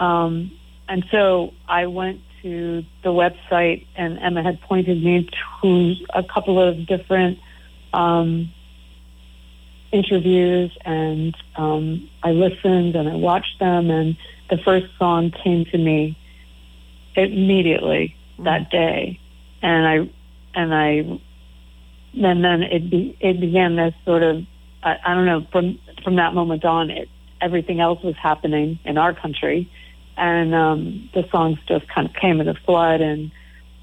Um, 0.00 0.50
and 0.88 1.04
so 1.10 1.52
I 1.68 1.86
went 1.86 2.20
to 2.42 2.84
the 3.02 3.10
website, 3.10 3.86
and 3.96 4.18
Emma 4.18 4.42
had 4.42 4.60
pointed 4.62 5.02
me 5.02 5.28
to 5.62 5.94
a 6.14 6.22
couple 6.22 6.60
of 6.60 6.86
different 6.86 7.38
um, 7.92 8.52
interviews, 9.92 10.76
and 10.84 11.34
um, 11.56 12.10
I 12.22 12.32
listened 12.32 12.96
and 12.96 13.08
I 13.08 13.14
watched 13.14 13.58
them, 13.60 13.90
and 13.90 14.16
the 14.50 14.58
first 14.58 14.86
song 14.98 15.32
came 15.42 15.64
to 15.66 15.78
me 15.78 16.18
immediately 17.16 18.16
mm. 18.38 18.44
that 18.44 18.70
day, 18.70 19.20
and 19.62 19.86
I 19.86 20.10
and 20.54 20.74
I 20.74 21.20
and 22.16 22.44
then 22.44 22.62
it 22.62 22.90
be, 22.90 23.16
it 23.20 23.40
began 23.40 23.76
this 23.76 23.94
sort 24.04 24.22
of 24.22 24.44
I, 24.84 24.96
I 25.04 25.14
don't 25.14 25.26
know 25.26 25.46
from 25.50 25.78
from 26.04 26.16
that 26.16 26.34
moment 26.34 26.64
on, 26.64 26.90
it 26.90 27.08
everything 27.40 27.80
else 27.80 28.02
was 28.02 28.14
happening 28.16 28.78
in 28.84 28.98
our 28.98 29.14
country, 29.14 29.70
and 30.16 30.54
um, 30.54 31.10
the 31.14 31.24
songs 31.30 31.58
just 31.66 31.88
kind 31.88 32.08
of 32.08 32.14
came 32.14 32.40
in 32.40 32.48
a 32.48 32.54
flood, 32.54 33.00
and 33.00 33.32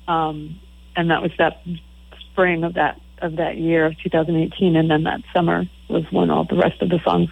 um, 0.08 0.60
and 0.96 1.10
that 1.10 1.22
was 1.22 1.32
that 1.38 1.64
spring 2.32 2.64
of 2.64 2.76
that 2.76 3.00
of 3.22 3.36
that 3.36 3.58
year 3.58 3.86
of 3.86 3.98
2018, 4.00 4.76
and 4.76 4.90
then 4.90 5.04
that 5.04 5.22
summer 5.34 5.66
was 5.90 6.04
when 6.12 6.30
all 6.30 6.46
the 6.46 6.56
rest 6.56 6.82
of 6.82 6.90
the 6.90 7.00
songs 7.04 7.30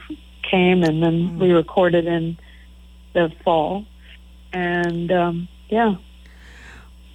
came, 0.49 0.83
and 0.83 1.01
then 1.01 1.29
mm-hmm. 1.29 1.39
we 1.39 1.51
recorded 1.51 2.05
in 2.05 2.37
the 3.13 3.31
fall, 3.43 3.85
and 4.51 5.11
um, 5.11 5.47
yeah. 5.69 5.95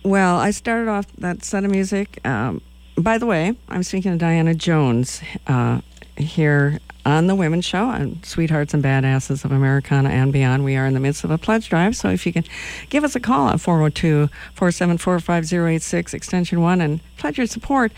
Well, 0.03 0.37
I 0.37 0.51
started 0.51 0.89
off 0.89 1.07
that 1.17 1.45
set 1.45 1.65
of 1.65 1.71
music. 1.71 2.25
Um, 2.27 2.61
by 2.97 3.19
the 3.19 3.27
way, 3.27 3.57
I'm 3.69 3.83
speaking 3.83 4.13
to 4.13 4.19
Diana 4.19 4.55
Jones. 4.55 5.23
Uh, 5.47 5.81
here 6.17 6.79
on 7.07 7.27
the 7.27 7.35
Women's 7.35 7.65
Show 7.65 7.85
on 7.85 8.23
Sweethearts 8.23 8.73
and 8.73 8.83
Badasses 8.83 9.45
of 9.45 9.53
Americana 9.53 10.09
and 10.09 10.33
Beyond. 10.33 10.65
We 10.65 10.77
are 10.77 10.87
in 10.87 10.95
the 10.95 11.01
midst 11.01 11.25
of 11.25 11.31
a 11.31 11.39
pledge 11.39 11.69
drive, 11.69 11.97
so 11.97 12.09
if 12.09 12.27
you 12.27 12.33
can 12.33 12.45
give 12.89 13.05
us 13.05 13.15
a 13.15 13.21
call 13.21 13.49
at 13.51 13.61
402 13.61 14.29
474 14.55 15.21
5086, 15.21 16.15
extension 16.15 16.61
1, 16.61 16.81
and 16.81 17.01
pledge 17.17 17.39
your 17.39 17.47
support 17.47 17.93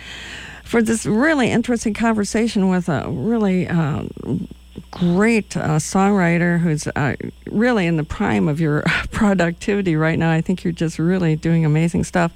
for 0.64 0.83
this 0.83 1.07
really 1.07 1.50
interesting 1.50 1.94
conversation 1.94 2.68
with 2.68 2.88
a 2.88 3.09
really 3.09 3.68
uh, 3.68 4.02
great 4.90 5.57
uh, 5.57 5.76
songwriter 5.76 6.59
who's 6.59 6.87
uh, 6.88 7.14
really 7.50 7.87
in 7.87 7.96
the 7.96 8.05
prime 8.05 8.48
of 8.48 8.61
your 8.61 8.83
productivity 9.12 9.94
right 9.96 10.18
now. 10.18 10.33
I 10.33 10.40
think 10.40 10.64
you're 10.64 10.72
just 10.72 10.98
really 10.98 11.37
doing 11.37 11.64
amazing 11.64 12.05
stuff. 12.05 12.33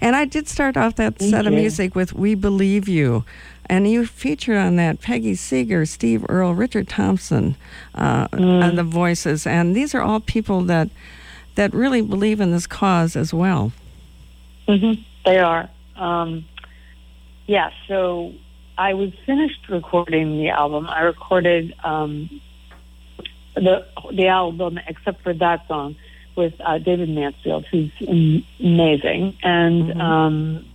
And 0.00 0.16
I 0.16 0.24
did 0.24 0.48
start 0.48 0.76
off 0.76 0.96
that 0.96 1.16
Thank 1.16 1.30
set 1.30 1.44
you. 1.44 1.48
of 1.48 1.54
music 1.54 1.94
with 1.94 2.12
We 2.12 2.34
Believe 2.34 2.88
You. 2.88 3.24
And 3.68 3.88
you 3.88 4.06
featured 4.06 4.56
on 4.56 4.76
that 4.76 5.00
Peggy 5.00 5.34
Seeger, 5.34 5.86
Steve 5.86 6.24
Earle, 6.28 6.54
Richard 6.54 6.88
Thompson, 6.88 7.56
uh, 7.94 8.28
mm. 8.28 8.62
and 8.62 8.78
the 8.78 8.84
voices. 8.84 9.46
And 9.46 9.74
these 9.74 9.94
are 9.94 10.00
all 10.00 10.20
people 10.20 10.62
that 10.62 10.88
that 11.56 11.72
really 11.72 12.02
believe 12.02 12.40
in 12.40 12.52
this 12.52 12.66
cause 12.66 13.16
as 13.16 13.32
well. 13.32 13.72
Mm-hmm. 14.68 15.02
They 15.24 15.38
are. 15.38 15.68
Um, 15.96 16.44
yeah. 17.46 17.70
So 17.88 18.34
I 18.76 18.94
was 18.94 19.12
finished 19.24 19.68
recording 19.68 20.38
the 20.38 20.50
album. 20.50 20.86
I 20.88 21.00
recorded 21.00 21.74
um, 21.82 22.40
the 23.54 23.86
the 24.12 24.28
album 24.28 24.78
except 24.86 25.22
for 25.22 25.32
that 25.34 25.66
song 25.66 25.96
with 26.36 26.54
uh, 26.60 26.78
David 26.78 27.08
Mansfield, 27.08 27.66
who's 27.66 27.90
amazing, 28.60 29.36
and. 29.42 29.84
Mm-hmm. 29.84 30.00
Um, 30.00 30.66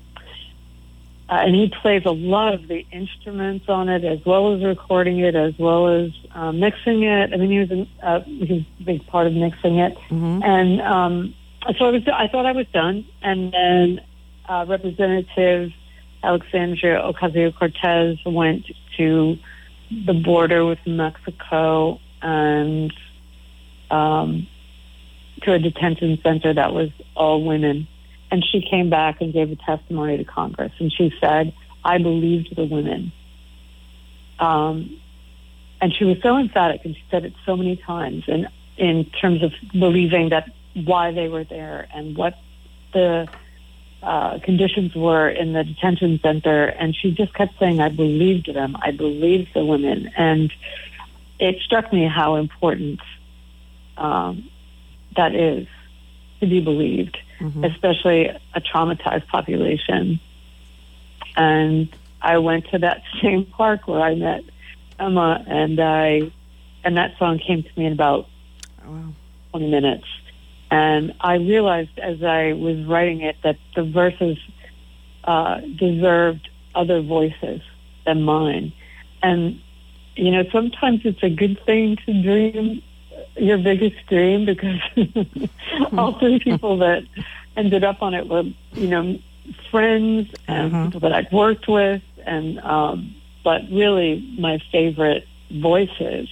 uh, 1.31 1.35
and 1.35 1.55
he 1.55 1.71
plays 1.81 2.03
a 2.05 2.11
lot 2.11 2.53
of 2.53 2.67
the 2.67 2.85
instruments 2.91 3.69
on 3.69 3.87
it, 3.87 4.03
as 4.03 4.19
well 4.25 4.53
as 4.53 4.61
recording 4.61 5.19
it, 5.19 5.33
as 5.33 5.57
well 5.57 5.87
as 5.87 6.11
uh, 6.35 6.51
mixing 6.51 7.03
it. 7.03 7.33
I 7.33 7.37
mean, 7.37 7.49
he 7.49 7.59
was 7.59 7.71
a, 7.71 8.05
uh, 8.05 8.23
he 8.25 8.39
was 8.39 8.65
a 8.81 8.83
big 8.83 9.07
part 9.07 9.27
of 9.27 9.33
mixing 9.33 9.77
it. 9.77 9.97
Mm-hmm. 10.09 10.43
And 10.43 10.81
um, 10.81 11.35
so 11.79 11.85
I 11.85 11.91
was, 11.91 12.01
I 12.13 12.27
thought 12.27 12.45
I 12.45 12.51
was 12.51 12.67
done. 12.73 13.05
And 13.21 13.53
then 13.53 14.01
uh, 14.49 14.65
Representative 14.67 15.71
Alexandria 16.21 16.99
Ocasio 16.99 17.57
Cortez 17.57 18.17
went 18.25 18.65
to 18.97 19.37
the 20.05 20.13
border 20.13 20.65
with 20.65 20.79
Mexico 20.85 22.01
and 22.21 22.93
um, 23.89 24.47
to 25.43 25.53
a 25.53 25.59
detention 25.59 26.19
center 26.21 26.53
that 26.53 26.73
was 26.73 26.89
all 27.15 27.45
women 27.45 27.87
and 28.31 28.43
she 28.43 28.61
came 28.61 28.89
back 28.89 29.21
and 29.21 29.33
gave 29.33 29.51
a 29.51 29.55
testimony 29.57 30.17
to 30.17 30.23
Congress, 30.23 30.71
and 30.79 30.91
she 30.91 31.13
said, 31.19 31.53
"I 31.83 31.97
believed 31.97 32.55
the 32.55 32.63
women." 32.63 33.11
Um, 34.39 34.97
and 35.81 35.93
she 35.93 36.05
was 36.05 36.17
so 36.23 36.37
emphatic, 36.37 36.85
and 36.85 36.95
she 36.95 37.03
said 37.11 37.25
it 37.25 37.33
so 37.45 37.57
many 37.57 37.75
times, 37.75 38.23
and 38.27 38.47
in 38.77 39.05
terms 39.05 39.43
of 39.43 39.51
believing 39.71 40.29
that 40.29 40.49
why 40.73 41.11
they 41.11 41.27
were 41.27 41.43
there 41.43 41.87
and 41.93 42.15
what 42.15 42.37
the 42.93 43.27
uh, 44.01 44.39
conditions 44.39 44.95
were 44.95 45.29
in 45.29 45.53
the 45.53 45.63
detention 45.63 46.19
center, 46.23 46.65
and 46.65 46.95
she 46.95 47.11
just 47.11 47.33
kept 47.33 47.59
saying, 47.59 47.81
"I 47.81 47.89
believed 47.89 48.51
them. 48.51 48.77
I 48.81 48.91
believed 48.91 49.53
the 49.53 49.65
women," 49.65 50.09
and 50.15 50.51
it 51.39 51.59
struck 51.61 51.91
me 51.91 52.07
how 52.07 52.35
important 52.35 53.01
um, 53.97 54.49
that 55.15 55.35
is 55.35 55.67
to 56.41 56.47
be 56.47 56.60
believed 56.60 57.17
mm-hmm. 57.41 57.63
especially 57.63 58.27
a 58.27 58.62
traumatized 58.62 59.27
population. 59.27 60.19
And 61.36 61.89
I 62.21 62.38
went 62.38 62.69
to 62.69 62.80
that 62.80 63.04
same 63.21 63.45
park 63.45 63.88
where 63.88 64.01
I 64.01 64.15
met 64.15 64.43
Emma, 64.99 65.43
and 65.47 65.80
I, 65.80 66.32
and 66.84 66.97
that 66.97 67.17
song 67.17 67.39
came 67.39 67.63
to 67.63 67.69
me 67.75 67.86
in 67.86 67.93
about 67.93 68.27
oh, 68.86 68.91
wow. 68.91 69.13
20 69.51 69.69
minutes. 69.69 70.06
And 70.69 71.13
I 71.19 71.36
realized 71.36 71.97
as 71.99 72.23
I 72.23 72.54
was 72.54 72.86
writing 72.86 73.21
it 73.21 73.36
that 73.43 73.58
the 73.75 73.84
verses 73.84 74.38
uh, 75.23 75.60
deserved 75.60 76.49
other 76.75 77.01
voices 77.01 77.62
than 78.06 78.21
mine. 78.21 78.71
And, 79.21 79.60
you 80.15 80.32
know, 80.32 80.43
sometimes 80.51 81.01
it's 81.04 81.21
a 81.23 81.30
good 81.30 81.60
thing 81.65 81.97
to 82.06 82.21
dream 82.21 82.82
your 83.35 83.57
biggest 83.57 84.05
dream 84.07 84.45
because 84.45 84.79
all 85.97 86.19
three 86.19 86.39
people 86.39 86.77
that 86.77 87.03
ended 87.55 87.83
up 87.83 88.01
on 88.01 88.13
it 88.13 88.27
were, 88.27 88.43
you 88.73 88.87
know, 88.87 89.19
friends 89.69 90.29
and 90.47 90.73
uh-huh. 90.73 90.85
people 90.85 90.99
that 91.01 91.13
I'd 91.13 91.31
worked 91.31 91.67
with, 91.67 92.01
and 92.25 92.59
um, 92.59 93.15
but 93.43 93.63
really 93.71 94.35
my 94.37 94.59
favorite 94.71 95.27
voices, 95.51 96.29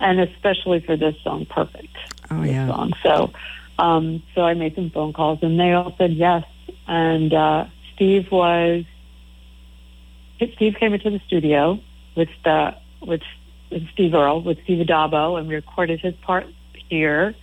and 0.00 0.20
especially 0.20 0.80
for 0.80 0.96
this 0.96 1.16
song, 1.22 1.46
"Perfect." 1.46 1.96
Oh 2.30 2.42
yeah. 2.42 2.68
Song. 2.68 2.92
So, 3.02 3.32
um, 3.78 4.22
so 4.34 4.42
I 4.42 4.54
made 4.54 4.74
some 4.74 4.90
phone 4.90 5.12
calls, 5.12 5.40
and 5.42 5.58
they 5.58 5.72
all 5.72 5.94
said 5.98 6.12
yes. 6.12 6.44
And 6.86 7.32
uh, 7.32 7.66
Steve 7.94 8.30
was 8.30 8.84
Steve 10.54 10.76
came 10.78 10.92
into 10.92 11.10
the 11.10 11.20
studio 11.26 11.80
with 12.14 12.28
the 12.44 12.74
with, 13.00 13.22
with 13.76 13.88
Steve 13.92 14.14
Earle 14.14 14.42
with 14.42 14.56
Steve 14.64 14.86
Addabbo, 14.86 15.38
and 15.38 15.48
we 15.48 15.54
recorded 15.54 16.00
his 16.00 16.14
part 16.22 16.46
here. 16.88 17.34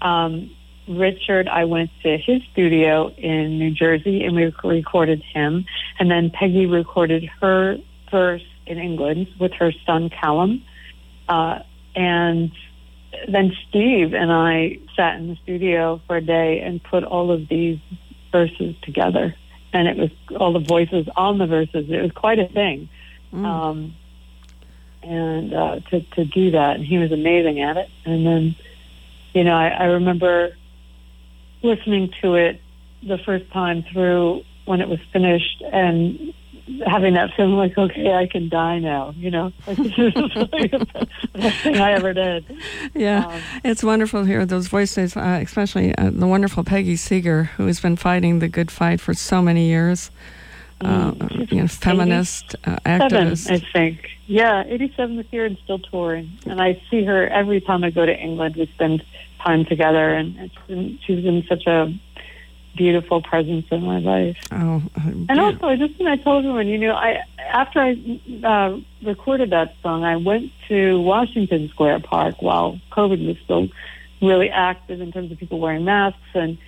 Um, 0.00 0.50
Richard, 0.88 1.48
I 1.48 1.64
went 1.64 1.90
to 2.02 2.16
his 2.16 2.42
studio 2.52 3.08
in 3.16 3.58
New 3.58 3.70
Jersey 3.70 4.24
and 4.24 4.34
we 4.34 4.52
recorded 4.64 5.22
him. 5.22 5.64
And 5.98 6.10
then 6.10 6.30
Peggy 6.30 6.66
recorded 6.66 7.24
her 7.40 7.76
verse 8.10 8.44
in 8.66 8.78
England 8.78 9.28
with 9.38 9.52
her 9.52 9.70
son 9.86 10.10
Calum. 10.10 10.64
Uh, 11.28 11.60
and 11.94 12.50
then 13.28 13.52
Steve 13.68 14.14
and 14.14 14.32
I 14.32 14.78
sat 14.96 15.16
in 15.16 15.28
the 15.28 15.36
studio 15.42 16.00
for 16.06 16.16
a 16.16 16.22
day 16.22 16.60
and 16.60 16.82
put 16.82 17.04
all 17.04 17.30
of 17.30 17.48
these 17.48 17.78
verses 18.32 18.74
together. 18.82 19.36
And 19.72 19.86
it 19.86 19.96
was 19.96 20.10
all 20.40 20.52
the 20.52 20.66
voices 20.66 21.06
on 21.16 21.38
the 21.38 21.46
verses. 21.46 21.86
It 21.88 22.02
was 22.02 22.12
quite 22.12 22.38
a 22.38 22.48
thing. 22.48 22.88
Mm. 23.32 23.44
Um, 23.44 23.94
and 25.02 25.54
uh, 25.54 25.80
to, 25.90 26.00
to 26.00 26.24
do 26.24 26.52
that. 26.52 26.76
And 26.76 26.84
he 26.84 26.98
was 26.98 27.12
amazing 27.12 27.60
at 27.60 27.76
it. 27.76 27.88
And 28.04 28.26
then, 28.26 28.56
you 29.32 29.44
know, 29.44 29.54
I, 29.54 29.68
I 29.68 29.84
remember 29.84 30.56
listening 31.62 32.12
to 32.22 32.34
it 32.34 32.60
the 33.02 33.18
first 33.18 33.50
time 33.52 33.84
through 33.92 34.42
when 34.64 34.80
it 34.80 34.88
was 34.88 35.00
finished 35.12 35.62
and 35.72 36.32
having 36.86 37.14
that 37.14 37.30
feeling 37.36 37.54
like, 37.54 37.76
okay, 37.76 38.12
I 38.14 38.26
can 38.26 38.48
die 38.48 38.78
now, 38.78 39.12
you 39.16 39.30
know, 39.30 39.52
like 39.66 39.76
this 39.76 39.86
is 39.86 40.14
the 40.14 40.86
best 41.34 41.58
thing 41.62 41.76
I 41.76 41.92
ever 41.92 42.12
did. 42.12 42.44
Yeah, 42.94 43.26
um, 43.26 43.42
it's 43.64 43.82
wonderful 43.82 44.22
to 44.22 44.26
hear 44.26 44.46
those 44.46 44.68
voices, 44.68 45.16
uh, 45.16 45.40
especially 45.42 45.94
uh, 45.96 46.10
the 46.12 46.26
wonderful 46.26 46.64
Peggy 46.64 46.96
Seeger, 46.96 47.44
who 47.56 47.66
has 47.66 47.80
been 47.80 47.96
fighting 47.96 48.38
the 48.38 48.48
good 48.48 48.70
fight 48.70 49.00
for 49.00 49.14
so 49.14 49.42
many 49.42 49.66
years. 49.66 50.10
Uh, 50.84 51.14
you 51.30 51.60
know, 51.60 51.68
feminist 51.68 52.56
uh, 52.64 52.76
activist. 52.84 53.50
I 53.50 53.58
think. 53.72 54.10
Yeah, 54.26 54.64
87 54.66 55.16
this 55.16 55.26
year 55.30 55.44
and 55.44 55.56
still 55.58 55.78
touring. 55.78 56.30
And 56.46 56.60
I 56.60 56.80
see 56.90 57.04
her 57.04 57.28
every 57.28 57.60
time 57.60 57.84
I 57.84 57.90
go 57.90 58.04
to 58.04 58.16
England. 58.16 58.56
We 58.56 58.66
spend 58.66 59.04
time 59.40 59.64
together, 59.64 60.14
and 60.14 60.36
it's 60.38 60.54
been, 60.66 60.98
she's 61.04 61.22
been 61.22 61.44
such 61.48 61.66
a 61.66 61.92
beautiful 62.76 63.20
presence 63.22 63.66
in 63.70 63.82
my 63.84 63.98
life. 63.98 64.36
Oh, 64.50 64.82
uh, 64.96 65.10
and 65.28 65.40
also, 65.40 65.66
I 65.66 65.76
just 65.76 66.00
I 66.00 66.16
told 66.16 66.44
everyone, 66.44 66.68
you 66.68 66.78
know, 66.78 66.94
I 66.94 67.22
after 67.38 67.80
I 67.80 68.20
uh, 68.44 68.78
recorded 69.02 69.50
that 69.50 69.74
song, 69.82 70.04
I 70.04 70.16
went 70.16 70.50
to 70.68 71.00
Washington 71.00 71.68
Square 71.68 72.00
Park 72.00 72.40
while 72.40 72.80
COVID 72.90 73.26
was 73.26 73.36
still 73.44 73.68
really 74.20 74.50
active 74.50 75.00
in 75.00 75.12
terms 75.12 75.32
of 75.32 75.38
people 75.38 75.58
wearing 75.58 75.84
masks, 75.84 76.20
and 76.34 76.58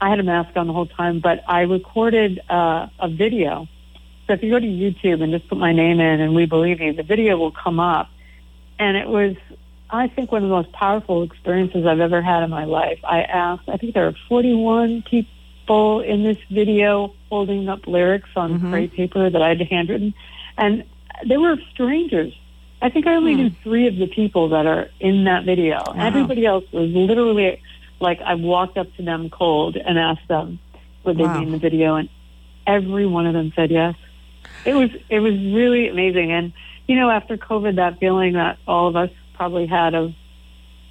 I 0.00 0.10
had 0.10 0.20
a 0.20 0.22
mask 0.22 0.56
on 0.56 0.66
the 0.66 0.72
whole 0.72 0.86
time. 0.86 1.20
But 1.20 1.42
I 1.48 1.62
recorded 1.62 2.40
uh, 2.48 2.88
a 2.98 3.08
video. 3.08 3.68
So 4.26 4.34
if 4.34 4.42
you 4.42 4.50
go 4.50 4.60
to 4.60 4.66
YouTube 4.66 5.22
and 5.22 5.32
just 5.32 5.48
put 5.48 5.58
my 5.58 5.72
name 5.72 6.00
in, 6.00 6.20
and 6.20 6.34
we 6.34 6.46
believe 6.46 6.80
you, 6.80 6.92
the 6.92 7.02
video 7.02 7.36
will 7.38 7.52
come 7.52 7.80
up, 7.80 8.10
and 8.78 8.96
it 8.96 9.08
was 9.08 9.36
I 9.90 10.08
think 10.08 10.30
one 10.30 10.42
of 10.42 10.48
the 10.48 10.54
most 10.54 10.72
powerful 10.72 11.22
experiences 11.22 11.86
I've 11.86 12.00
ever 12.00 12.20
had 12.20 12.42
in 12.42 12.50
my 12.50 12.64
life. 12.64 12.98
I 13.04 13.22
asked, 13.22 13.68
I 13.68 13.78
think 13.78 13.94
there 13.94 14.06
are 14.06 14.14
41 14.28 15.02
people 15.02 16.00
in 16.00 16.24
this 16.24 16.38
video 16.50 17.14
holding 17.30 17.68
up 17.68 17.86
lyrics 17.86 18.28
on 18.36 18.54
mm-hmm. 18.54 18.70
gray 18.70 18.88
paper 18.88 19.30
that 19.30 19.40
I 19.40 19.48
had 19.50 19.62
handwritten, 19.62 20.12
and 20.56 20.84
they 21.26 21.38
were 21.38 21.56
strangers. 21.72 22.38
I 22.80 22.90
think 22.90 23.06
I 23.06 23.14
only 23.14 23.34
hmm. 23.34 23.40
knew 23.40 23.50
three 23.64 23.88
of 23.88 23.96
the 23.96 24.06
people 24.06 24.50
that 24.50 24.66
are 24.66 24.88
in 25.00 25.24
that 25.24 25.44
video. 25.44 25.82
Wow. 25.84 25.94
Everybody 25.96 26.46
else 26.46 26.64
was 26.70 26.90
literally 26.90 27.60
like 28.00 28.20
I 28.20 28.34
walked 28.34 28.76
up 28.76 28.94
to 28.96 29.02
them 29.02 29.30
cold 29.30 29.76
and 29.76 29.98
asked 29.98 30.28
them 30.28 30.58
would 31.04 31.16
they 31.16 31.22
wow. 31.22 31.38
be 31.38 31.46
in 31.46 31.52
the 31.52 31.58
video, 31.58 31.96
and 31.96 32.08
every 32.66 33.06
one 33.06 33.26
of 33.26 33.32
them 33.32 33.52
said 33.56 33.70
yes. 33.70 33.94
It 34.64 34.74
was 34.74 34.90
it 35.08 35.20
was 35.20 35.32
really 35.32 35.88
amazing, 35.88 36.32
and 36.32 36.52
you 36.86 36.96
know 36.96 37.10
after 37.10 37.36
COVID, 37.36 37.76
that 37.76 37.98
feeling 37.98 38.34
that 38.34 38.58
all 38.66 38.88
of 38.88 38.96
us 38.96 39.10
probably 39.34 39.66
had 39.66 39.94
of 39.94 40.12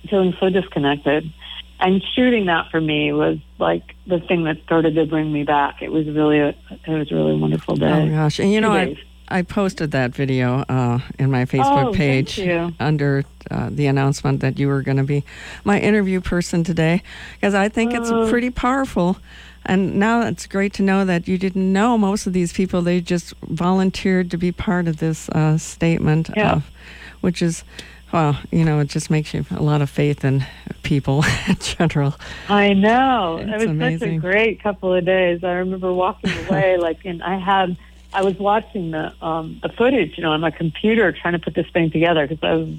feeling 0.10 0.34
so 0.40 0.50
disconnected. 0.50 1.32
And 1.80 2.02
shooting 2.16 2.48
that 2.48 2.72
for 2.72 2.82
me 2.82 3.14
was 3.14 3.38
like 3.60 3.84
the 4.08 4.20
thing 4.20 4.46
that 4.46 4.58
started 4.64 4.96
to 4.96 5.06
bring 5.06 5.32
me 5.32 5.44
back. 5.44 5.84
It 5.84 5.92
was 5.92 6.08
really 6.08 6.40
a, 6.40 6.50
it 6.72 6.88
was 6.88 7.12
a 7.12 7.16
really 7.16 7.38
wonderful 7.38 7.76
day. 7.76 7.86
Oh 7.86 8.10
gosh! 8.10 8.40
And 8.40 8.52
you 8.52 8.62
know, 8.62 8.72
I 8.72 8.98
I 9.30 9.42
posted 9.42 9.92
that 9.92 10.16
video 10.16 10.64
uh, 10.70 11.00
in 11.20 11.32
my 11.32 11.46
Facebook 11.46 11.88
oh, 11.88 11.94
page 11.94 12.40
under 12.80 13.24
uh, 13.52 13.70
the 13.72 13.88
announcement 13.88 14.40
that 14.42 14.58
you 14.58 14.68
were 14.68 14.82
going 14.82 14.98
to 14.98 15.04
be 15.04 15.24
my 15.64 15.80
interview 15.80 16.22
person 16.22 16.64
today, 16.64 17.04
because 17.36 17.54
I 17.54 17.70
think 17.70 17.94
it's 17.94 18.10
uh. 18.10 18.30
pretty 18.30 18.50
powerful. 18.50 19.18
And 19.66 20.00
now 20.00 20.22
it's 20.22 20.48
great 20.48 20.74
to 20.76 20.82
know 20.82 21.04
that 21.04 21.28
you 21.28 21.38
didn't 21.38 21.74
know 21.74 21.98
most 21.98 22.26
of 22.26 22.32
these 22.32 22.54
people; 22.54 22.82
they 22.82 23.02
just 23.02 23.34
volunteered 23.42 24.32
to 24.32 24.38
be 24.38 24.54
part 24.54 24.88
of 24.88 24.98
this 24.98 25.28
uh, 25.30 25.58
statement, 25.58 26.30
yeah. 26.38 26.54
of, 26.54 26.72
which 27.20 27.42
is 27.42 27.66
well, 28.14 28.40
you 28.52 28.64
know, 28.64 28.80
it 28.80 28.88
just 28.88 29.10
makes 29.10 29.34
you 29.34 29.46
a 29.52 29.62
lot 29.62 29.82
of 29.82 29.90
faith 29.90 30.24
in 30.24 30.46
people 30.84 31.26
in 31.48 31.58
general. 31.58 32.16
I 32.48 32.74
know. 32.74 33.38
It's 33.42 33.50
it 33.50 33.56
was 33.56 33.64
amazing. 33.64 34.00
such 34.00 34.10
a 34.10 34.20
great 34.20 34.64
couple 34.64 34.94
of 34.94 35.06
days. 35.06 35.44
I 35.44 35.54
remember 35.54 35.92
walking 35.94 36.32
away 36.48 36.78
like 36.78 37.04
and 37.06 37.22
I 37.22 37.38
had 37.38 37.78
I 38.14 38.24
was 38.24 38.38
watching 38.38 38.92
the 38.92 39.14
um 39.22 39.60
the 39.62 39.70
footage, 39.70 40.18
you 40.18 40.24
know, 40.24 40.32
on 40.32 40.42
my 40.42 40.52
computer 40.52 41.12
trying 41.12 41.34
to 41.34 41.40
put 41.40 41.54
this 41.54 41.68
thing 41.72 41.92
together 41.92 42.28
because 42.28 42.44
I 42.44 42.54
was 42.54 42.70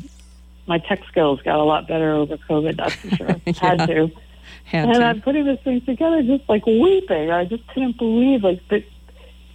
my 0.67 0.79
tech 0.79 1.03
skills 1.09 1.41
got 1.43 1.59
a 1.59 1.63
lot 1.63 1.89
better 1.89 2.13
over 2.13 2.37
COVID, 2.37 2.77
that's 2.77 2.95
for 2.95 3.11
sure. 3.17 3.29
yeah. 3.47 3.53
Had 3.57 3.87
to. 3.87 4.11
Had 4.65 4.85
and 4.89 4.97
to. 4.97 5.05
I'm 5.05 5.23
putting 5.23 5.45
this 5.45 5.61
thing 5.61 5.81
together 5.81 6.23
just 6.23 6.49
like 6.49 6.67
weeping. 6.67 7.31
I 7.31 7.45
just 7.45 7.67
couldn't 7.69 7.99
believe 7.99 8.43
like 8.43 8.67
the 8.69 8.85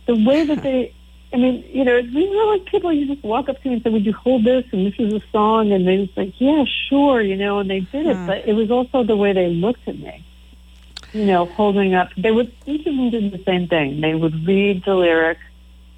the 0.06 0.16
way 0.16 0.46
that 0.46 0.62
they 0.64 0.94
I 1.34 1.38
mean, 1.38 1.66
you 1.68 1.84
know, 1.84 2.00
these 2.00 2.30
are 2.30 2.46
like 2.46 2.66
people 2.66 2.94
you 2.94 3.08
just 3.08 3.24
walk 3.24 3.50
up 3.50 3.60
to 3.62 3.68
me 3.68 3.76
and 3.76 3.84
say, 3.84 3.90
"Would 3.90 4.06
you 4.06 4.14
hold 4.14 4.44
this?" 4.44 4.66
And 4.72 4.86
this 4.86 4.94
is 5.00 5.14
a 5.14 5.22
song, 5.32 5.72
and 5.72 5.88
they 5.88 6.06
just 6.06 6.16
like, 6.16 6.34
"Yeah, 6.38 6.64
sure," 6.90 7.22
you 7.22 7.36
know, 7.36 7.58
and 7.58 7.70
they 7.70 7.80
did 7.80 8.06
it. 8.06 8.18
But 8.28 8.48
it 8.48 8.54
was 8.54 8.70
also 8.70 9.04
the 9.04 9.18
way 9.18 9.34
they 9.34 9.48
looked 9.48 9.88
at 9.88 9.98
me, 9.98 10.24
you 11.12 11.26
know, 11.26 11.46
holding 11.46 11.96
up. 11.96 12.10
They 12.16 12.32
would 12.32 12.54
each 12.68 12.86
of 12.86 12.96
them 12.96 13.10
did 13.10 13.32
the 13.32 13.44
same 13.46 13.68
thing. 13.68 14.00
They 14.00 14.14
would 14.14 14.46
read 14.46 14.84
the 14.86 14.94
lyric 14.94 15.40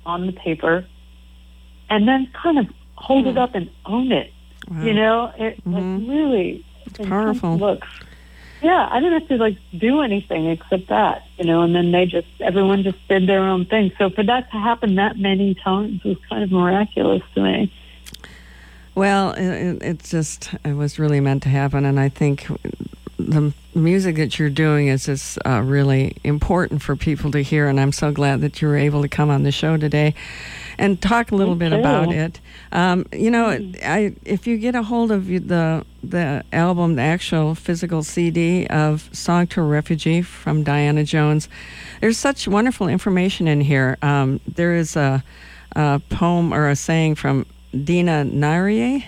on 0.05 0.25
the 0.25 0.33
paper, 0.33 0.85
and 1.89 2.07
then 2.07 2.27
kind 2.33 2.59
of 2.59 2.67
hold 2.95 3.27
it 3.27 3.37
up 3.37 3.55
and 3.55 3.69
own 3.85 4.11
it. 4.11 4.31
Wow. 4.69 4.83
You 4.83 4.93
know, 4.93 5.33
it 5.37 5.63
mm-hmm. 5.63 5.73
like 5.73 6.09
really 6.09 6.65
powerful 7.07 7.57
looks 7.57 7.87
yeah, 8.65 8.87
I 8.89 8.99
didn't 8.99 9.21
have 9.21 9.29
to 9.29 9.37
like 9.37 9.57
do 9.77 10.01
anything 10.01 10.47
except 10.47 10.87
that, 10.87 11.23
you 11.37 11.45
know, 11.45 11.61
and 11.61 11.75
then 11.75 11.91
they 11.91 12.07
just, 12.07 12.27
everyone 12.39 12.81
just 12.81 12.97
did 13.07 13.27
their 13.27 13.41
own 13.41 13.65
thing. 13.65 13.91
So 13.97 14.09
for 14.09 14.23
that 14.23 14.49
to 14.51 14.57
happen 14.57 14.95
that 14.95 15.17
many 15.17 15.53
times 15.53 16.03
was 16.03 16.17
kind 16.27 16.43
of 16.43 16.51
miraculous 16.51 17.21
to 17.35 17.43
me. 17.43 17.71
Well, 18.95 19.33
it, 19.33 19.83
it 19.83 19.99
just, 19.99 20.55
it 20.63 20.73
was 20.73 20.97
really 20.97 21.19
meant 21.19 21.43
to 21.43 21.49
happen. 21.49 21.85
And 21.85 21.99
I 21.99 22.09
think 22.09 22.47
the 23.17 23.53
music 23.73 24.17
that 24.17 24.37
you're 24.37 24.49
doing 24.49 24.87
is 24.87 25.05
just 25.05 25.37
uh, 25.45 25.61
really 25.61 26.17
important 26.23 26.81
for 26.81 26.95
people 26.95 27.31
to 27.31 27.41
hear, 27.41 27.67
and 27.67 27.79
I'm 27.79 27.91
so 27.91 28.11
glad 28.11 28.41
that 28.41 28.61
you 28.61 28.67
were 28.67 28.77
able 28.77 29.01
to 29.01 29.07
come 29.07 29.29
on 29.29 29.43
the 29.43 29.51
show 29.51 29.77
today 29.77 30.13
and 30.77 31.01
talk 31.01 31.31
a 31.31 31.35
little 31.35 31.55
bit 31.55 31.71
about 31.71 32.11
it. 32.11 32.39
Um, 32.71 33.05
you 33.13 33.31
know, 33.31 33.47
I, 33.83 34.15
if 34.25 34.47
you 34.47 34.57
get 34.57 34.75
a 34.75 34.83
hold 34.83 35.11
of 35.11 35.27
the 35.27 35.85
the 36.03 36.43
album, 36.53 36.95
the 36.95 37.01
actual 37.01 37.55
physical 37.55 38.03
CD 38.03 38.67
of 38.67 39.09
"Song 39.13 39.47
to 39.47 39.61
a 39.61 39.63
Refugee" 39.63 40.21
from 40.21 40.63
Diana 40.63 41.03
Jones, 41.03 41.47
there's 42.01 42.17
such 42.17 42.47
wonderful 42.47 42.87
information 42.87 43.47
in 43.47 43.61
here. 43.61 43.97
Um, 44.01 44.41
there 44.47 44.75
is 44.75 44.95
a, 44.95 45.23
a, 45.75 46.01
poem 46.09 46.53
or 46.53 46.69
a 46.69 46.75
saying 46.75 47.15
from 47.15 47.45
Dina 47.71 48.25
Nayeri. 48.25 49.05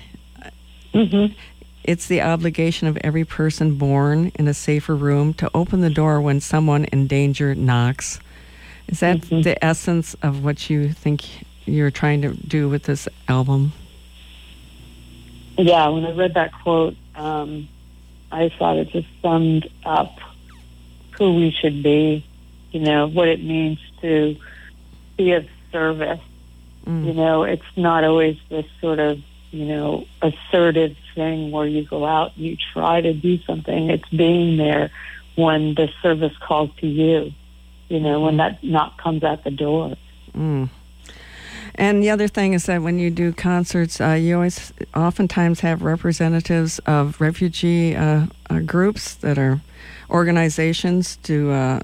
Mm-hmm. 0.93 1.34
It's 1.88 2.08
the 2.08 2.21
obligation 2.21 2.88
of 2.88 2.97
every 2.97 3.26
person 3.26 3.76
born 3.76 4.32
in 4.36 4.47
a 4.47 4.54
safer 4.54 4.95
room 4.95 5.34
to 5.36 5.50
open 5.56 5.82
the 5.82 5.89
door 5.89 6.21
when 6.21 6.41
someone 6.41 6.86
in 6.86 7.08
danger 7.08 7.56
knocks. 7.56 8.19
Is 8.88 9.00
that 9.00 9.21
mm-hmm. 9.21 9.41
the 9.41 9.63
essence 9.63 10.13
of 10.21 10.43
what 10.43 10.69
you 10.69 10.91
think 10.91 11.23
you're 11.65 11.91
trying 11.91 12.21
to 12.21 12.34
do 12.34 12.69
with 12.69 12.84
this 12.84 13.08
album? 13.28 13.73
yeah, 15.58 15.88
when 15.88 16.06
I 16.06 16.12
read 16.12 16.36
that 16.36 16.52
quote, 16.62 16.95
um, 17.15 17.67
I 18.32 18.50
thought 18.50 18.78
it 18.78 18.89
just 18.89 19.08
summed 19.21 19.69
up 19.86 20.19
who 21.17 21.36
we 21.36 21.52
should 21.52 21.82
be, 21.82 22.26
you 22.71 22.80
know, 22.80 23.08
what 23.08 23.28
it 23.28 23.43
means 23.43 23.80
to 24.02 24.38
be 25.17 25.32
of 25.32 25.47
service. 25.71 26.19
Mm. 26.86 27.06
You 27.08 27.13
know, 27.13 27.43
it's 27.43 27.63
not 27.76 28.04
always 28.04 28.38
this 28.50 28.65
sort 28.80 29.00
of, 29.00 29.19
you 29.51 29.65
know, 29.65 30.05
assertive 30.21 30.95
thing 31.15 31.51
where 31.51 31.65
you 31.65 31.83
go 31.83 32.05
out 32.05 32.36
and 32.36 32.45
you 32.45 32.57
try 32.73 33.01
to 33.01 33.13
do 33.13 33.39
something. 33.43 33.89
It's 33.89 34.07
being 34.10 34.57
there 34.57 34.91
when 35.36 35.75
the 35.75 35.89
service 36.01 36.36
calls 36.39 36.71
to 36.79 36.88
you, 36.88 37.31
you 37.89 37.99
know, 37.99 38.21
when 38.21 38.38
that 38.38 38.63
knock 38.63 39.01
comes 39.01 39.23
at 39.23 39.43
the 39.43 39.51
door. 39.51 39.95
Mm. 40.33 40.69
And 41.75 42.01
the 42.01 42.10
other 42.10 42.27
thing 42.27 42.53
is 42.53 42.65
that 42.65 42.81
when 42.81 42.97
you 42.97 43.12
do 43.12 43.31
concerts, 43.31 44.01
uh, 44.01 44.13
you 44.13 44.36
always 44.36 44.73
oftentimes 44.95 45.60
have 45.60 45.83
representatives 45.83 46.79
of 46.79 47.21
refugee 47.21 47.95
uh, 47.95 48.25
uh, 48.49 48.60
groups 48.60 49.13
that 49.15 49.38
are 49.38 49.62
organizations 50.10 51.17
to 51.17 51.51
uh, 51.51 51.79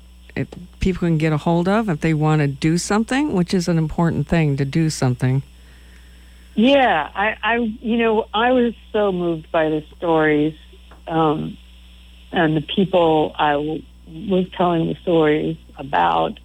people 0.79 1.07
can 1.07 1.19
get 1.19 1.31
a 1.31 1.37
hold 1.37 1.67
of 1.67 1.89
if 1.89 2.01
they 2.01 2.13
want 2.13 2.41
to 2.41 2.47
do 2.47 2.77
something, 2.79 3.33
which 3.33 3.53
is 3.53 3.67
an 3.67 3.77
important 3.77 4.27
thing 4.27 4.57
to 4.57 4.65
do 4.65 4.89
something. 4.89 5.43
Yeah, 6.55 7.09
I, 7.15 7.37
I 7.41 7.55
you 7.57 7.97
know, 7.97 8.25
I 8.33 8.51
was 8.51 8.73
so 8.91 9.11
moved 9.11 9.51
by 9.51 9.69
the 9.69 9.83
stories 9.97 10.55
um, 11.07 11.57
and 12.31 12.55
the 12.55 12.61
people 12.61 13.33
I 13.37 13.53
w- 13.53 13.83
was 14.07 14.49
telling 14.55 14.87
the 14.87 14.95
stories 14.95 15.57
about 15.77 16.39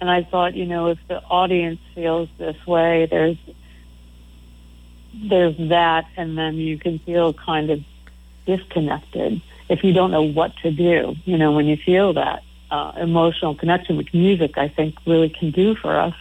and 0.00 0.10
I 0.10 0.22
thought, 0.22 0.54
you 0.54 0.66
know, 0.66 0.88
if 0.88 0.98
the 1.08 1.22
audience 1.22 1.80
feels 1.94 2.28
this 2.38 2.56
way, 2.66 3.06
there's 3.10 3.38
there's 5.14 5.56
that, 5.70 6.06
and 6.16 6.36
then 6.36 6.56
you 6.56 6.78
can 6.78 6.98
feel 6.98 7.32
kind 7.32 7.70
of 7.70 7.80
disconnected 8.46 9.40
if 9.70 9.82
you 9.84 9.92
don't 9.92 10.10
know 10.10 10.22
what 10.22 10.56
to 10.58 10.70
do. 10.70 11.14
You 11.24 11.38
know, 11.38 11.52
when 11.52 11.66
you 11.66 11.76
feel 11.76 12.12
that 12.14 12.42
uh, 12.70 12.92
emotional 12.96 13.54
connection, 13.54 13.96
which 13.96 14.12
music 14.12 14.58
I 14.58 14.68
think 14.68 14.96
really 15.06 15.30
can 15.30 15.52
do 15.52 15.74
for 15.74 15.98
us. 15.98 16.14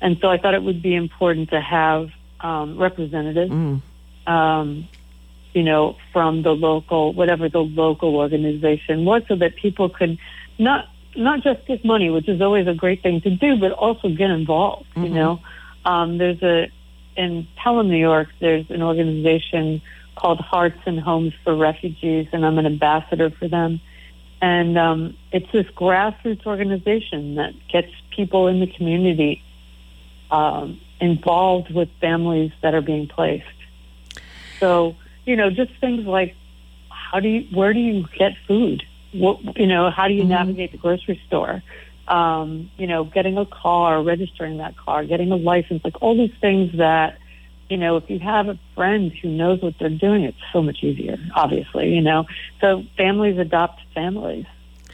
And 0.00 0.18
so 0.20 0.28
I 0.28 0.38
thought 0.38 0.54
it 0.54 0.62
would 0.62 0.82
be 0.82 0.94
important 0.96 1.50
to 1.50 1.60
have 1.60 2.10
um, 2.42 2.76
representatives, 2.78 3.52
mm. 3.52 3.80
um, 4.26 4.88
you 5.52 5.62
know, 5.62 5.96
from 6.12 6.42
the 6.42 6.50
local, 6.50 7.12
whatever 7.12 7.48
the 7.48 7.60
local 7.60 8.16
organization 8.16 9.04
was, 9.04 9.22
so 9.28 9.36
that 9.36 9.56
people 9.56 9.88
could 9.88 10.18
not 10.58 10.88
not 11.14 11.42
just 11.42 11.66
give 11.66 11.84
money, 11.84 12.10
which 12.10 12.28
is 12.28 12.40
always 12.40 12.66
a 12.66 12.74
great 12.74 13.02
thing 13.02 13.20
to 13.20 13.30
do, 13.30 13.56
but 13.58 13.72
also 13.72 14.08
get 14.08 14.30
involved. 14.30 14.88
Mm-hmm. 14.90 15.04
You 15.04 15.10
know, 15.10 15.40
um, 15.84 16.18
there's 16.18 16.42
a 16.42 16.70
in 17.16 17.46
Pelham, 17.56 17.88
New 17.88 17.98
York. 17.98 18.28
There's 18.40 18.70
an 18.70 18.82
organization 18.82 19.82
called 20.16 20.40
Hearts 20.40 20.78
and 20.86 20.98
Homes 21.00 21.34
for 21.44 21.54
Refugees, 21.54 22.28
and 22.32 22.44
I'm 22.44 22.58
an 22.58 22.66
ambassador 22.66 23.30
for 23.30 23.48
them. 23.48 23.80
And 24.40 24.76
um, 24.76 25.16
it's 25.30 25.50
this 25.52 25.66
grassroots 25.66 26.46
organization 26.46 27.36
that 27.36 27.54
gets 27.68 27.92
people 28.10 28.48
in 28.48 28.60
the 28.60 28.66
community 28.66 29.42
um, 30.30 30.80
involved 31.02 31.74
with 31.74 31.90
families 32.00 32.52
that 32.62 32.74
are 32.74 32.80
being 32.80 33.08
placed. 33.08 33.44
So, 34.60 34.96
you 35.26 35.36
know, 35.36 35.50
just 35.50 35.72
things 35.80 36.06
like 36.06 36.34
how 36.88 37.20
do 37.20 37.28
you, 37.28 37.54
where 37.54 37.74
do 37.74 37.80
you 37.80 38.06
get 38.16 38.32
food? 38.46 38.82
what, 39.12 39.58
you 39.58 39.66
know, 39.66 39.90
how 39.90 40.08
do 40.08 40.14
you 40.14 40.22
mm-hmm. 40.22 40.30
navigate 40.30 40.72
the 40.72 40.78
grocery 40.78 41.20
store? 41.26 41.62
Um, 42.08 42.70
you 42.76 42.86
know, 42.86 43.04
getting 43.04 43.38
a 43.38 43.46
car, 43.46 44.02
registering 44.02 44.58
that 44.58 44.76
car, 44.76 45.04
getting 45.04 45.30
a 45.30 45.36
license, 45.36 45.84
like 45.84 46.02
all 46.02 46.16
these 46.16 46.34
things 46.40 46.76
that, 46.78 47.18
you 47.70 47.76
know, 47.76 47.96
if 47.96 48.10
you 48.10 48.18
have 48.18 48.48
a 48.48 48.58
friend 48.74 49.12
who 49.12 49.28
knows 49.28 49.62
what 49.62 49.74
they're 49.78 49.88
doing, 49.88 50.24
it's 50.24 50.38
so 50.52 50.62
much 50.62 50.82
easier, 50.82 51.16
obviously, 51.34 51.94
you 51.94 52.02
know. 52.02 52.26
So 52.60 52.84
families 52.96 53.38
adopt 53.38 53.80
families. 53.94 54.46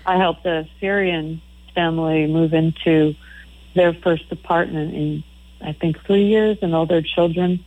I 0.05 0.16
helped 0.16 0.44
a 0.47 0.68
Syrian 0.81 1.40
family 1.75 2.27
move 2.27 2.53
into 2.53 3.14
their 3.75 3.94
first 3.94 4.31
apartment 4.31 4.94
in, 4.94 5.25
I 5.61 5.73
think, 5.73 6.05
three 6.05 6.27
years 6.27 6.59
and 6.62 6.75
all 6.75 6.87
their 6.87 7.03
children 7.03 7.64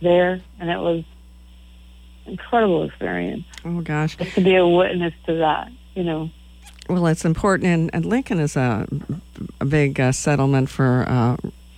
there. 0.00 0.40
And 0.58 0.70
it 0.70 0.78
was 0.78 1.04
incredible 2.26 2.84
experience. 2.84 3.44
Oh, 3.64 3.80
gosh. 3.80 4.16
Just 4.16 4.34
to 4.34 4.40
be 4.40 4.56
a 4.56 4.66
witness 4.66 5.14
to 5.26 5.36
that 5.36 5.70
you 5.94 6.04
know. 6.04 6.30
Well, 6.88 7.06
it's 7.06 7.24
important, 7.24 7.66
and, 7.66 7.90
and 7.92 8.04
Lincoln 8.04 8.40
is 8.40 8.56
a, 8.56 8.86
a 9.60 9.64
big 9.64 10.00
uh, 10.00 10.12
settlement 10.12 10.68
for 10.68 11.04
uh, 11.08 11.36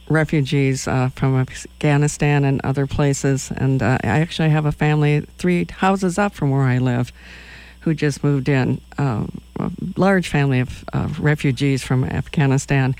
refugees 0.08 0.88
uh, 0.88 1.10
from 1.10 1.36
Afghanistan 1.36 2.44
and 2.44 2.60
other 2.64 2.86
places. 2.86 3.52
And 3.54 3.82
uh, 3.82 3.98
I 4.02 4.20
actually 4.20 4.50
have 4.50 4.64
a 4.64 4.72
family 4.72 5.26
three 5.38 5.66
houses 5.70 6.18
up 6.18 6.34
from 6.34 6.50
where 6.50 6.62
I 6.62 6.78
live 6.78 7.12
who 7.84 7.94
just 7.94 8.24
moved 8.24 8.48
in, 8.48 8.80
um, 8.98 9.40
a 9.60 9.70
large 9.96 10.28
family 10.28 10.60
of 10.92 11.20
refugees 11.20 11.82
from 11.82 12.04
Afghanistan. 12.04 12.94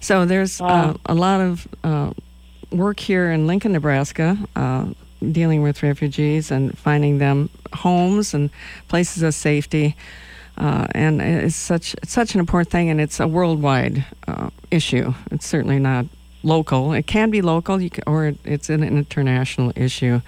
So 0.00 0.26
there's 0.26 0.60
uh, 0.60 0.64
wow. 0.64 0.96
a 1.06 1.14
lot 1.14 1.40
of 1.40 1.68
uh, 1.82 2.12
work 2.70 3.00
here 3.00 3.30
in 3.30 3.46
Lincoln, 3.46 3.72
Nebraska. 3.72 4.36
Dealing 5.32 5.62
with 5.62 5.82
refugees 5.82 6.50
and 6.50 6.76
finding 6.76 7.16
them 7.16 7.48
homes 7.72 8.34
and 8.34 8.50
places 8.88 9.22
of 9.22 9.32
safety. 9.34 9.96
Uh, 10.58 10.86
and 10.90 11.22
it's 11.22 11.56
such 11.56 11.94
it's 12.02 12.12
such 12.12 12.34
an 12.34 12.40
important 12.40 12.70
thing, 12.70 12.90
and 12.90 13.00
it's 13.00 13.20
a 13.20 13.26
worldwide 13.26 14.04
uh, 14.28 14.50
issue. 14.70 15.14
It's 15.30 15.46
certainly 15.46 15.78
not 15.78 16.04
local. 16.42 16.92
It 16.92 17.06
can 17.06 17.30
be 17.30 17.40
local, 17.40 17.78
can, 17.78 18.04
or 18.06 18.34
it's 18.44 18.68
an 18.68 18.82
international 18.84 19.72
issue. 19.76 20.20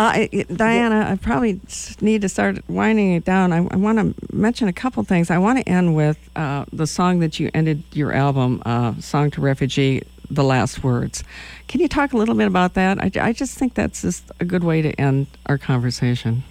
Uh, 0.00 0.26
Diana, 0.56 1.10
I 1.10 1.16
probably 1.16 1.60
need 2.00 2.22
to 2.22 2.28
start 2.30 2.66
winding 2.70 3.12
it 3.12 3.26
down. 3.26 3.52
I, 3.52 3.58
I 3.70 3.76
want 3.76 3.98
to 3.98 4.34
mention 4.34 4.66
a 4.66 4.72
couple 4.72 5.02
things. 5.04 5.30
I 5.30 5.36
want 5.36 5.58
to 5.58 5.68
end 5.68 5.94
with 5.94 6.16
uh, 6.34 6.64
the 6.72 6.86
song 6.86 7.18
that 7.18 7.38
you 7.38 7.50
ended 7.52 7.82
your 7.92 8.10
album, 8.10 8.62
uh, 8.64 8.98
"Song 8.98 9.30
to 9.32 9.42
Refugee." 9.42 10.02
The 10.30 10.44
last 10.44 10.82
words. 10.82 11.22
Can 11.66 11.80
you 11.80 11.88
talk 11.88 12.12
a 12.12 12.16
little 12.16 12.36
bit 12.36 12.46
about 12.46 12.74
that? 12.74 12.98
I, 12.98 13.10
I 13.20 13.32
just 13.32 13.58
think 13.58 13.74
that's 13.74 14.00
just 14.00 14.30
a 14.38 14.44
good 14.44 14.62
way 14.62 14.80
to 14.80 14.92
end 14.92 15.26
our 15.46 15.58
conversation. 15.58 16.44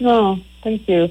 No, 0.00 0.10
oh, 0.10 0.38
thank 0.62 0.86
you. 0.86 1.08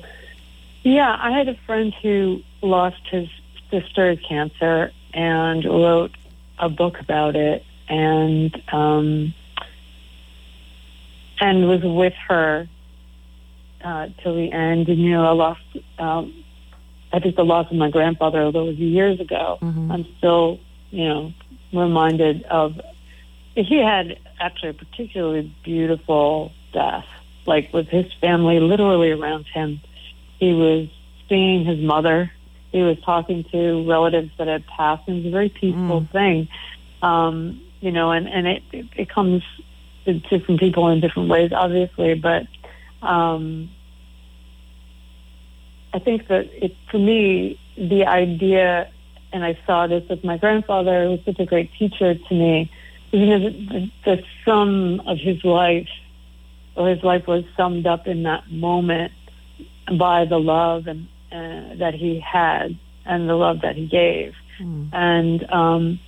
Yeah, 0.83 1.17
I 1.19 1.31
had 1.31 1.47
a 1.47 1.55
friend 1.65 1.95
who 2.01 2.43
lost 2.61 3.01
his 3.09 3.29
sister 3.71 4.15
to 4.15 4.21
cancer 4.21 4.91
and 5.13 5.63
wrote 5.63 6.11
a 6.59 6.69
book 6.69 6.99
about 6.99 7.37
it 7.37 7.65
and 7.87 8.61
um, 8.73 9.33
and 11.39 11.67
was 11.67 11.81
with 11.83 12.13
her 12.27 12.67
uh, 13.83 14.07
till 14.21 14.35
the 14.35 14.51
end. 14.51 14.89
And 14.89 14.99
you 14.99 15.11
know, 15.11 15.25
I 15.25 15.31
lost. 15.31 15.61
Um, 15.97 16.43
I 17.11 17.19
think 17.19 17.35
the 17.35 17.45
loss 17.45 17.71
of 17.71 17.77
my 17.77 17.89
grandfather, 17.89 18.43
although 18.43 18.65
it 18.65 18.67
was 18.67 18.77
years 18.77 19.19
ago, 19.19 19.57
mm-hmm. 19.61 19.91
I'm 19.91 20.05
still, 20.17 20.59
you 20.91 21.07
know, 21.07 21.33
reminded 21.73 22.43
of. 22.43 22.79
He 23.55 23.83
had 23.83 24.19
actually 24.39 24.69
a 24.69 24.73
particularly 24.73 25.53
beautiful 25.63 26.53
death, 26.71 27.05
like 27.45 27.73
with 27.73 27.87
his 27.87 28.05
family 28.21 28.59
literally 28.59 29.11
around 29.11 29.45
him 29.47 29.81
he 30.39 30.53
was 30.53 30.87
seeing 31.27 31.65
his 31.65 31.79
mother. 31.79 32.31
He 32.71 32.81
was 32.81 32.97
talking 33.01 33.43
to 33.51 33.87
relatives 33.87 34.31
that 34.37 34.47
had 34.47 34.65
passed. 34.67 35.07
It 35.07 35.13
was 35.13 35.25
a 35.25 35.31
very 35.31 35.49
peaceful 35.49 36.01
mm. 36.01 36.11
thing, 36.11 36.47
um, 37.01 37.61
you 37.81 37.91
know. 37.91 38.11
And 38.11 38.27
and 38.27 38.47
it, 38.47 38.63
it 38.71 38.85
it 38.95 39.09
comes 39.09 39.43
to 40.05 40.13
different 40.13 40.59
people 40.59 40.87
in 40.89 40.99
different 40.99 41.29
ways, 41.29 41.51
obviously. 41.53 42.15
But 42.15 42.47
um, 43.01 43.69
I 45.93 45.99
think 45.99 46.27
that 46.27 46.49
it 46.53 46.75
for 46.89 46.99
me 46.99 47.59
the 47.77 48.05
idea, 48.05 48.89
and 49.31 49.43
I 49.43 49.57
saw 49.65 49.87
this 49.87 50.07
with 50.09 50.23
my 50.23 50.37
grandfather, 50.37 51.05
who 51.05 51.11
was 51.11 51.19
such 51.25 51.39
a 51.39 51.45
great 51.45 51.71
teacher 51.73 52.15
to 52.15 52.33
me. 52.33 52.71
You 53.11 53.25
know, 53.25 53.39
the, 53.39 53.91
the 54.05 54.23
sum 54.45 55.01
of 55.07 55.17
his 55.17 55.43
life, 55.43 55.89
or 56.75 56.89
his 56.89 57.03
life 57.03 57.25
was 57.25 57.43
summed 57.57 57.87
up 57.87 58.07
in 58.07 58.23
that 58.23 58.51
moment 58.51 59.11
by 59.97 60.25
the 60.25 60.39
love 60.39 60.87
and 60.87 61.07
uh, 61.31 61.75
that 61.75 61.95
he 61.95 62.19
had 62.19 62.77
and 63.05 63.27
the 63.27 63.35
love 63.35 63.61
that 63.61 63.75
he 63.75 63.87
gave. 63.87 64.35
Mm. 64.59 64.89
And 64.93 65.51
um, 65.51 65.99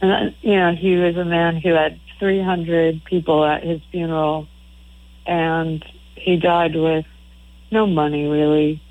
and 0.00 0.12
uh, 0.12 0.30
you 0.42 0.56
know, 0.56 0.74
he 0.74 0.96
was 0.96 1.16
a 1.16 1.24
man 1.24 1.56
who 1.56 1.74
had 1.74 2.00
300 2.18 3.04
people 3.04 3.44
at 3.44 3.62
his 3.62 3.80
funeral, 3.90 4.46
and 5.26 5.84
he 6.14 6.36
died 6.36 6.74
with 6.74 7.06
no 7.70 7.86
money 7.86 8.26
really. 8.26 8.82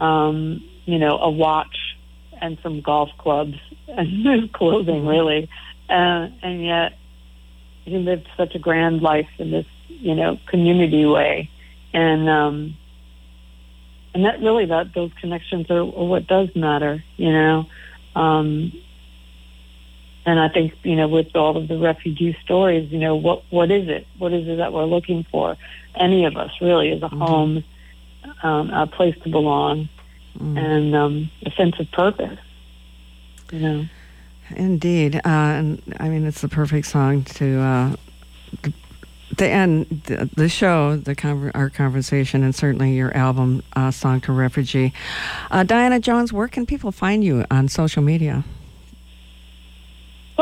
Um, 0.00 0.64
you 0.84 0.98
know, 0.98 1.16
a 1.18 1.30
watch 1.30 1.96
and 2.40 2.58
some 2.62 2.80
golf 2.80 3.10
clubs 3.18 3.56
and 3.88 4.24
no 4.24 4.48
clothing 4.48 5.06
really, 5.06 5.48
uh, 5.88 6.28
and 6.42 6.64
yet 6.64 6.98
he 7.84 7.98
lived 7.98 8.28
such 8.36 8.54
a 8.54 8.58
grand 8.58 9.02
life 9.02 9.28
in 9.38 9.50
this 9.50 9.66
you 9.88 10.14
know 10.14 10.38
community 10.46 11.06
way, 11.06 11.50
and 11.92 12.28
um, 12.28 12.76
and 14.14 14.24
that 14.24 14.40
really 14.40 14.66
that 14.66 14.94
those 14.94 15.12
connections 15.20 15.70
are, 15.70 15.80
are 15.80 15.84
what 15.84 16.26
does 16.26 16.54
matter, 16.54 17.02
you 17.16 17.32
know. 17.32 17.66
Um, 18.14 18.72
and 20.24 20.38
I 20.38 20.48
think 20.48 20.74
you 20.82 20.96
know 20.96 21.08
with 21.08 21.34
all 21.34 21.56
of 21.56 21.68
the 21.68 21.78
refugee 21.78 22.36
stories, 22.44 22.90
you 22.92 22.98
know 22.98 23.16
what 23.16 23.42
what 23.50 23.70
is 23.70 23.88
it? 23.88 24.06
What 24.18 24.32
is 24.32 24.46
it 24.46 24.56
that 24.56 24.72
we're 24.72 24.84
looking 24.84 25.24
for? 25.24 25.56
Any 25.94 26.24
of 26.24 26.36
us 26.36 26.52
really 26.60 26.90
is 26.90 27.02
a 27.02 27.06
mm-hmm. 27.06 27.20
home, 27.20 27.64
um, 28.42 28.70
a 28.70 28.86
place 28.86 29.16
to 29.24 29.28
belong, 29.28 29.88
mm. 30.38 30.58
and 30.58 30.94
um, 30.94 31.30
a 31.44 31.50
sense 31.52 31.78
of 31.78 31.90
purpose. 31.90 32.38
You 33.50 33.58
know. 33.58 33.84
Indeed, 34.54 35.16
uh, 35.16 35.20
and 35.24 35.82
I 35.98 36.08
mean 36.08 36.26
it's 36.26 36.40
the 36.40 36.48
perfect 36.48 36.86
song 36.86 37.24
to. 37.24 37.60
Uh, 37.60 37.96
to 39.38 39.48
end 39.48 40.02
the, 40.04 40.28
the 40.36 40.46
show, 40.46 40.96
the 40.96 41.14
con- 41.14 41.50
our 41.54 41.70
conversation, 41.70 42.42
and 42.42 42.54
certainly 42.54 42.92
your 42.92 43.16
album, 43.16 43.62
uh, 43.74 43.90
"Song 43.90 44.20
to 44.20 44.32
Refugee." 44.32 44.92
Uh, 45.50 45.62
Diana 45.62 45.98
Jones, 46.00 46.34
where 46.34 46.48
can 46.48 46.66
people 46.66 46.92
find 46.92 47.24
you 47.24 47.46
on 47.50 47.68
social 47.68 48.02
media? 48.02 48.44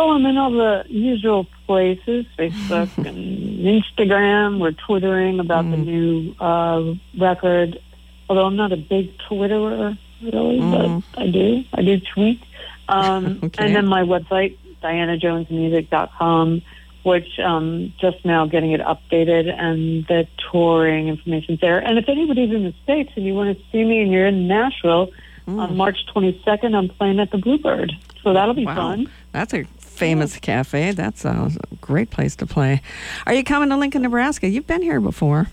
Well, 0.01 0.13
I'm 0.13 0.25
in 0.25 0.39
all 0.39 0.51
the 0.51 0.85
usual 0.89 1.47
places 1.67 2.25
Facebook 2.39 2.89
and 3.07 3.59
Instagram. 3.59 4.59
We're 4.59 4.73
twittering 4.73 5.41
about 5.41 5.67
mm. 5.67 5.73
the 5.73 5.77
new 5.77 6.35
uh, 6.41 6.95
record, 7.19 7.79
although 8.27 8.47
I'm 8.47 8.57
not 8.57 8.73
a 8.73 8.79
big 8.79 9.13
Twitterer, 9.19 9.99
really, 10.23 10.59
mm. 10.59 11.03
but 11.13 11.21
I 11.21 11.27
do. 11.27 11.65
I 11.75 11.83
do 11.83 12.01
tweet. 12.01 12.43
Um, 12.89 13.41
okay. 13.45 13.67
And 13.67 13.77
then 13.77 13.87
my 13.89 14.01
website, 14.01 14.57
dianajonesmusic.com, 14.83 16.63
which 17.03 17.39
um, 17.39 17.93
just 18.01 18.25
now 18.25 18.47
getting 18.47 18.73
it 18.73 18.81
updated 18.81 19.53
and 19.53 20.07
the 20.07 20.27
touring 20.51 21.09
information's 21.09 21.61
there. 21.61 21.79
And 21.79 21.99
if 21.99 22.09
anybody's 22.09 22.55
in 22.55 22.65
the 22.65 22.75
States 22.85 23.13
and 23.17 23.27
you 23.27 23.35
want 23.35 23.55
to 23.55 23.63
see 23.71 23.85
me 23.85 24.01
and 24.01 24.11
you're 24.11 24.27
in 24.27 24.49
Nashville, 24.49 25.13
mm. 25.47 25.61
on 25.61 25.77
March 25.77 25.99
22nd, 26.15 26.75
I'm 26.75 26.89
playing 26.89 27.21
at 27.21 27.31
the 27.31 27.39
Bluebird. 27.39 27.93
So 28.23 28.33
that'll 28.33 28.55
be 28.55 28.67
wow. 28.67 28.75
fun. 28.75 29.11
That's 29.33 29.55
a 29.55 29.65
famous 30.01 30.39
cafe. 30.39 30.93
That's 30.93 31.27
a 31.27 31.53
great 31.83 32.09
place 32.09 32.35
to 32.37 32.47
play. 32.47 32.81
Are 33.27 33.35
you 33.35 33.45
coming 33.45 33.69
to 33.69 33.77
Lincoln, 33.77 34.01
Nebraska? 34.01 34.49
You've 34.49 34.67
been 34.67 34.81
here 34.81 34.99
before. 34.99 35.49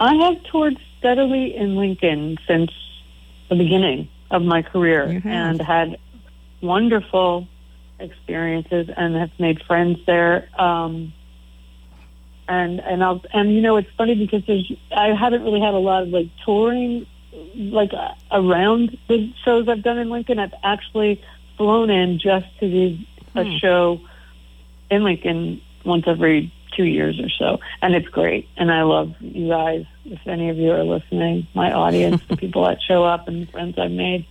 I 0.00 0.14
have 0.14 0.42
toured 0.44 0.78
steadily 0.98 1.54
in 1.54 1.76
Lincoln 1.76 2.38
since 2.46 2.70
the 3.50 3.56
beginning 3.56 4.08
of 4.30 4.42
my 4.42 4.62
career 4.62 5.20
and 5.24 5.60
had 5.60 5.98
wonderful 6.62 7.46
experiences 8.00 8.88
and 8.96 9.14
have 9.14 9.30
made 9.38 9.62
friends 9.64 9.98
there. 10.06 10.48
Um, 10.58 11.12
and 12.48 12.80
and 12.80 13.04
I'll 13.04 13.20
and 13.34 13.54
you 13.54 13.60
know 13.60 13.76
it's 13.76 13.90
funny 13.98 14.14
because 14.14 14.42
there's 14.46 14.72
I 14.90 15.08
haven't 15.08 15.42
really 15.42 15.60
had 15.60 15.74
a 15.74 15.78
lot 15.78 16.04
of 16.04 16.08
like 16.08 16.28
touring 16.46 17.06
like 17.54 17.92
uh, 17.92 18.14
around 18.32 18.96
the 19.06 19.30
shows 19.44 19.68
I've 19.68 19.82
done 19.82 19.98
in 19.98 20.08
Lincoln. 20.08 20.38
I've 20.38 20.54
actually 20.62 21.22
flown 21.58 21.90
in 21.90 22.18
just 22.18 22.46
to 22.60 22.70
do 22.70 22.98
a 23.38 23.44
hmm. 23.44 23.56
show 23.56 24.00
in 24.90 25.04
Lincoln 25.04 25.60
once 25.84 26.04
every 26.06 26.52
two 26.76 26.84
years 26.84 27.20
or 27.20 27.28
so, 27.28 27.60
and 27.82 27.94
it's 27.94 28.08
great. 28.08 28.48
And 28.56 28.70
I 28.70 28.82
love 28.82 29.14
you 29.20 29.48
guys. 29.48 29.84
If 30.04 30.26
any 30.26 30.48
of 30.48 30.56
you 30.56 30.70
are 30.72 30.84
listening, 30.84 31.46
my 31.54 31.72
audience, 31.72 32.22
the 32.28 32.36
people 32.44 32.64
that 32.64 32.80
show 32.80 33.04
up, 33.04 33.28
and 33.28 33.46
the 33.46 33.50
friends 33.50 33.78
I've 33.78 33.90
made, 33.90 34.26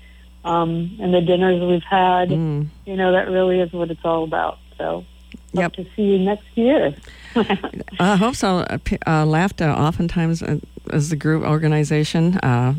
um, 0.46 0.98
and 1.00 1.14
the 1.14 1.22
dinners 1.22 1.62
we've 1.62 1.84
had, 1.84 2.30
mm. 2.30 2.68
you 2.86 2.96
know, 2.96 3.12
that 3.12 3.30
really 3.30 3.60
is 3.60 3.72
what 3.74 3.92
it's 3.92 4.04
all 4.04 4.24
about. 4.24 4.60
So, 4.78 5.06
yep. 5.54 5.74
to 5.74 5.86
see 5.96 6.04
you 6.04 6.20
next 6.20 6.46
year. 6.56 6.96
I 8.00 8.16
hope 8.16 8.36
so. 8.36 8.60
Uh, 8.60 8.78
uh 9.06 9.26
LAFTA 9.26 9.76
oftentimes 9.76 10.42
uh, 10.42 10.60
is 10.94 11.10
the 11.10 11.16
group 11.16 11.44
organization 11.44 12.38
uh, 12.38 12.76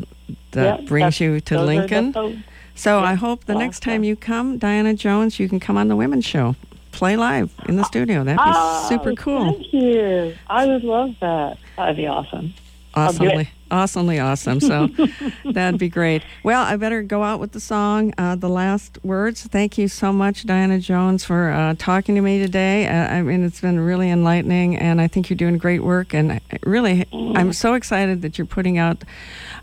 that 0.51 0.79
yep, 0.79 0.87
brings 0.87 1.19
you 1.19 1.39
to 1.41 1.61
Lincoln. 1.61 2.43
So 2.79 3.01
I 3.01 3.15
hope 3.15 3.43
the 3.43 3.55
next 3.55 3.81
time 3.81 4.05
you 4.05 4.15
come, 4.15 4.57
Diana 4.57 4.93
Jones, 4.93 5.37
you 5.37 5.49
can 5.49 5.59
come 5.59 5.77
on 5.77 5.89
the 5.89 5.97
Women's 5.97 6.23
Show, 6.23 6.55
play 6.93 7.17
live 7.17 7.51
in 7.67 7.75
the 7.75 7.83
studio. 7.83 8.23
That'd 8.23 8.37
be 8.37 8.43
oh, 8.45 8.85
super 8.87 9.15
cool. 9.15 9.51
Thank 9.51 9.73
you. 9.73 10.33
I 10.47 10.65
would 10.65 10.85
love 10.85 11.13
that. 11.19 11.57
That'd 11.75 11.97
be 11.97 12.07
awesome. 12.07 12.53
Awesomely, 12.93 13.49
awesomely 13.71 14.19
awesome. 14.19 14.61
So 14.61 14.87
that'd 15.51 15.77
be 15.77 15.89
great. 15.89 16.23
Well, 16.43 16.63
I 16.63 16.77
better 16.77 17.03
go 17.03 17.21
out 17.21 17.41
with 17.41 17.51
the 17.51 17.59
song, 17.59 18.13
uh, 18.17 18.37
the 18.37 18.47
last 18.47 18.97
words. 19.03 19.43
Thank 19.43 19.77
you 19.77 19.89
so 19.89 20.13
much, 20.13 20.45
Diana 20.45 20.79
Jones, 20.79 21.25
for 21.25 21.51
uh, 21.51 21.75
talking 21.77 22.15
to 22.15 22.21
me 22.21 22.41
today. 22.41 22.87
Uh, 22.87 23.13
I 23.13 23.21
mean, 23.23 23.43
it's 23.43 23.59
been 23.59 23.81
really 23.81 24.09
enlightening, 24.09 24.77
and 24.77 25.01
I 25.01 25.09
think 25.09 25.29
you're 25.29 25.35
doing 25.35 25.57
great 25.57 25.83
work. 25.83 26.13
And 26.13 26.39
really, 26.63 27.05
I'm 27.11 27.51
so 27.51 27.73
excited 27.73 28.21
that 28.21 28.37
you're 28.37 28.47
putting 28.47 28.77
out 28.77 29.03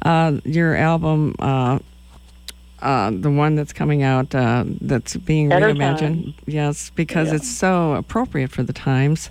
uh, 0.02 0.38
your 0.44 0.76
album 0.76 1.34
uh, 2.80 3.10
the 3.12 3.30
one 3.30 3.54
that's 3.54 3.72
coming 3.72 4.02
out 4.02 4.34
uh, 4.34 4.64
that's 4.66 5.16
being 5.16 5.48
Better 5.48 5.68
reimagined. 5.68 6.24
Time. 6.24 6.34
Yes, 6.46 6.90
because 6.90 7.28
yeah. 7.28 7.36
it's 7.36 7.50
so 7.50 7.94
appropriate 7.94 8.50
for 8.50 8.62
the 8.62 8.72
times, 8.72 9.30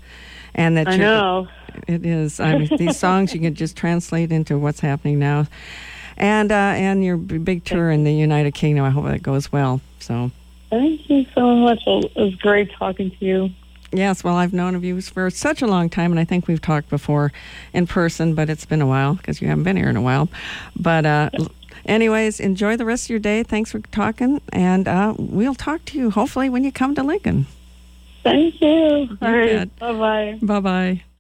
and 0.54 0.78
that 0.78 0.88
I 0.88 0.98
know 0.98 1.48
it 1.88 2.06
is. 2.06 2.40
I 2.40 2.58
mean, 2.58 2.70
these 2.78 2.98
songs 3.06 3.34
you 3.34 3.40
can 3.40 3.56
just 3.56 3.78
translate 3.78 4.32
into 4.32 4.58
what's 4.58 4.80
happening 4.80 5.20
now, 5.20 5.48
and 6.18 6.52
uh, 6.52 6.56
and 6.56 7.04
your 7.04 7.18
big 7.18 7.64
tour 7.66 7.92
in 7.92 8.04
the 8.04 8.14
United 8.14 8.54
Kingdom. 8.54 8.86
I 8.86 8.90
hope 8.90 9.06
that 9.06 9.24
goes 9.24 9.52
well. 9.52 9.82
So. 10.00 10.32
Thank 10.72 11.10
you 11.10 11.26
so 11.36 11.56
much. 11.56 11.80
It 11.86 12.16
was 12.16 12.36
great 12.36 12.72
talking 12.72 13.12
to 13.12 13.26
you. 13.26 13.50
Yes, 13.92 14.24
well, 14.24 14.36
I've 14.36 14.52
known 14.52 14.76
of 14.76 14.84
you 14.84 15.00
for 15.02 15.30
such 15.30 15.62
a 15.62 15.68
long 15.68 15.90
time, 15.90 16.12
and 16.12 16.20
I 16.20 16.26
think 16.26 16.48
we've 16.48 16.62
talked 16.62 16.90
before 16.90 17.32
in 17.72 17.88
person, 17.88 18.36
but 18.36 18.50
it's 18.50 18.66
been 18.66 18.82
a 18.82 18.88
while 18.88 19.14
because 19.14 19.42
you 19.42 19.48
haven't 19.48 19.64
been 19.64 19.78
here 19.78 19.90
in 19.90 19.96
a 19.96 20.02
while. 20.02 20.28
But 20.76 21.06
uh, 21.06 21.30
Anyways, 21.86 22.40
enjoy 22.40 22.78
the 22.78 22.86
rest 22.86 23.06
of 23.06 23.10
your 23.12 23.20
day. 23.20 23.44
Thanks 23.44 23.72
for 23.72 23.80
talking, 23.80 24.42
and 24.52 24.88
uh, 24.88 25.14
we'll 25.18 25.56
talk 25.56 25.86
to 25.86 25.98
you 25.98 26.10
hopefully 26.10 26.50
when 26.50 26.64
you 26.64 26.72
come 26.72 26.96
to 26.96 27.04
Lincoln. 27.04 27.46
Thank 28.24 28.60
you. 28.60 28.68
you 28.68 29.18
All 29.22 29.32
right. 29.32 29.80
Bye 29.80 29.94
bye. 29.94 30.40
Bye 30.42 30.60
bye. 30.60 31.04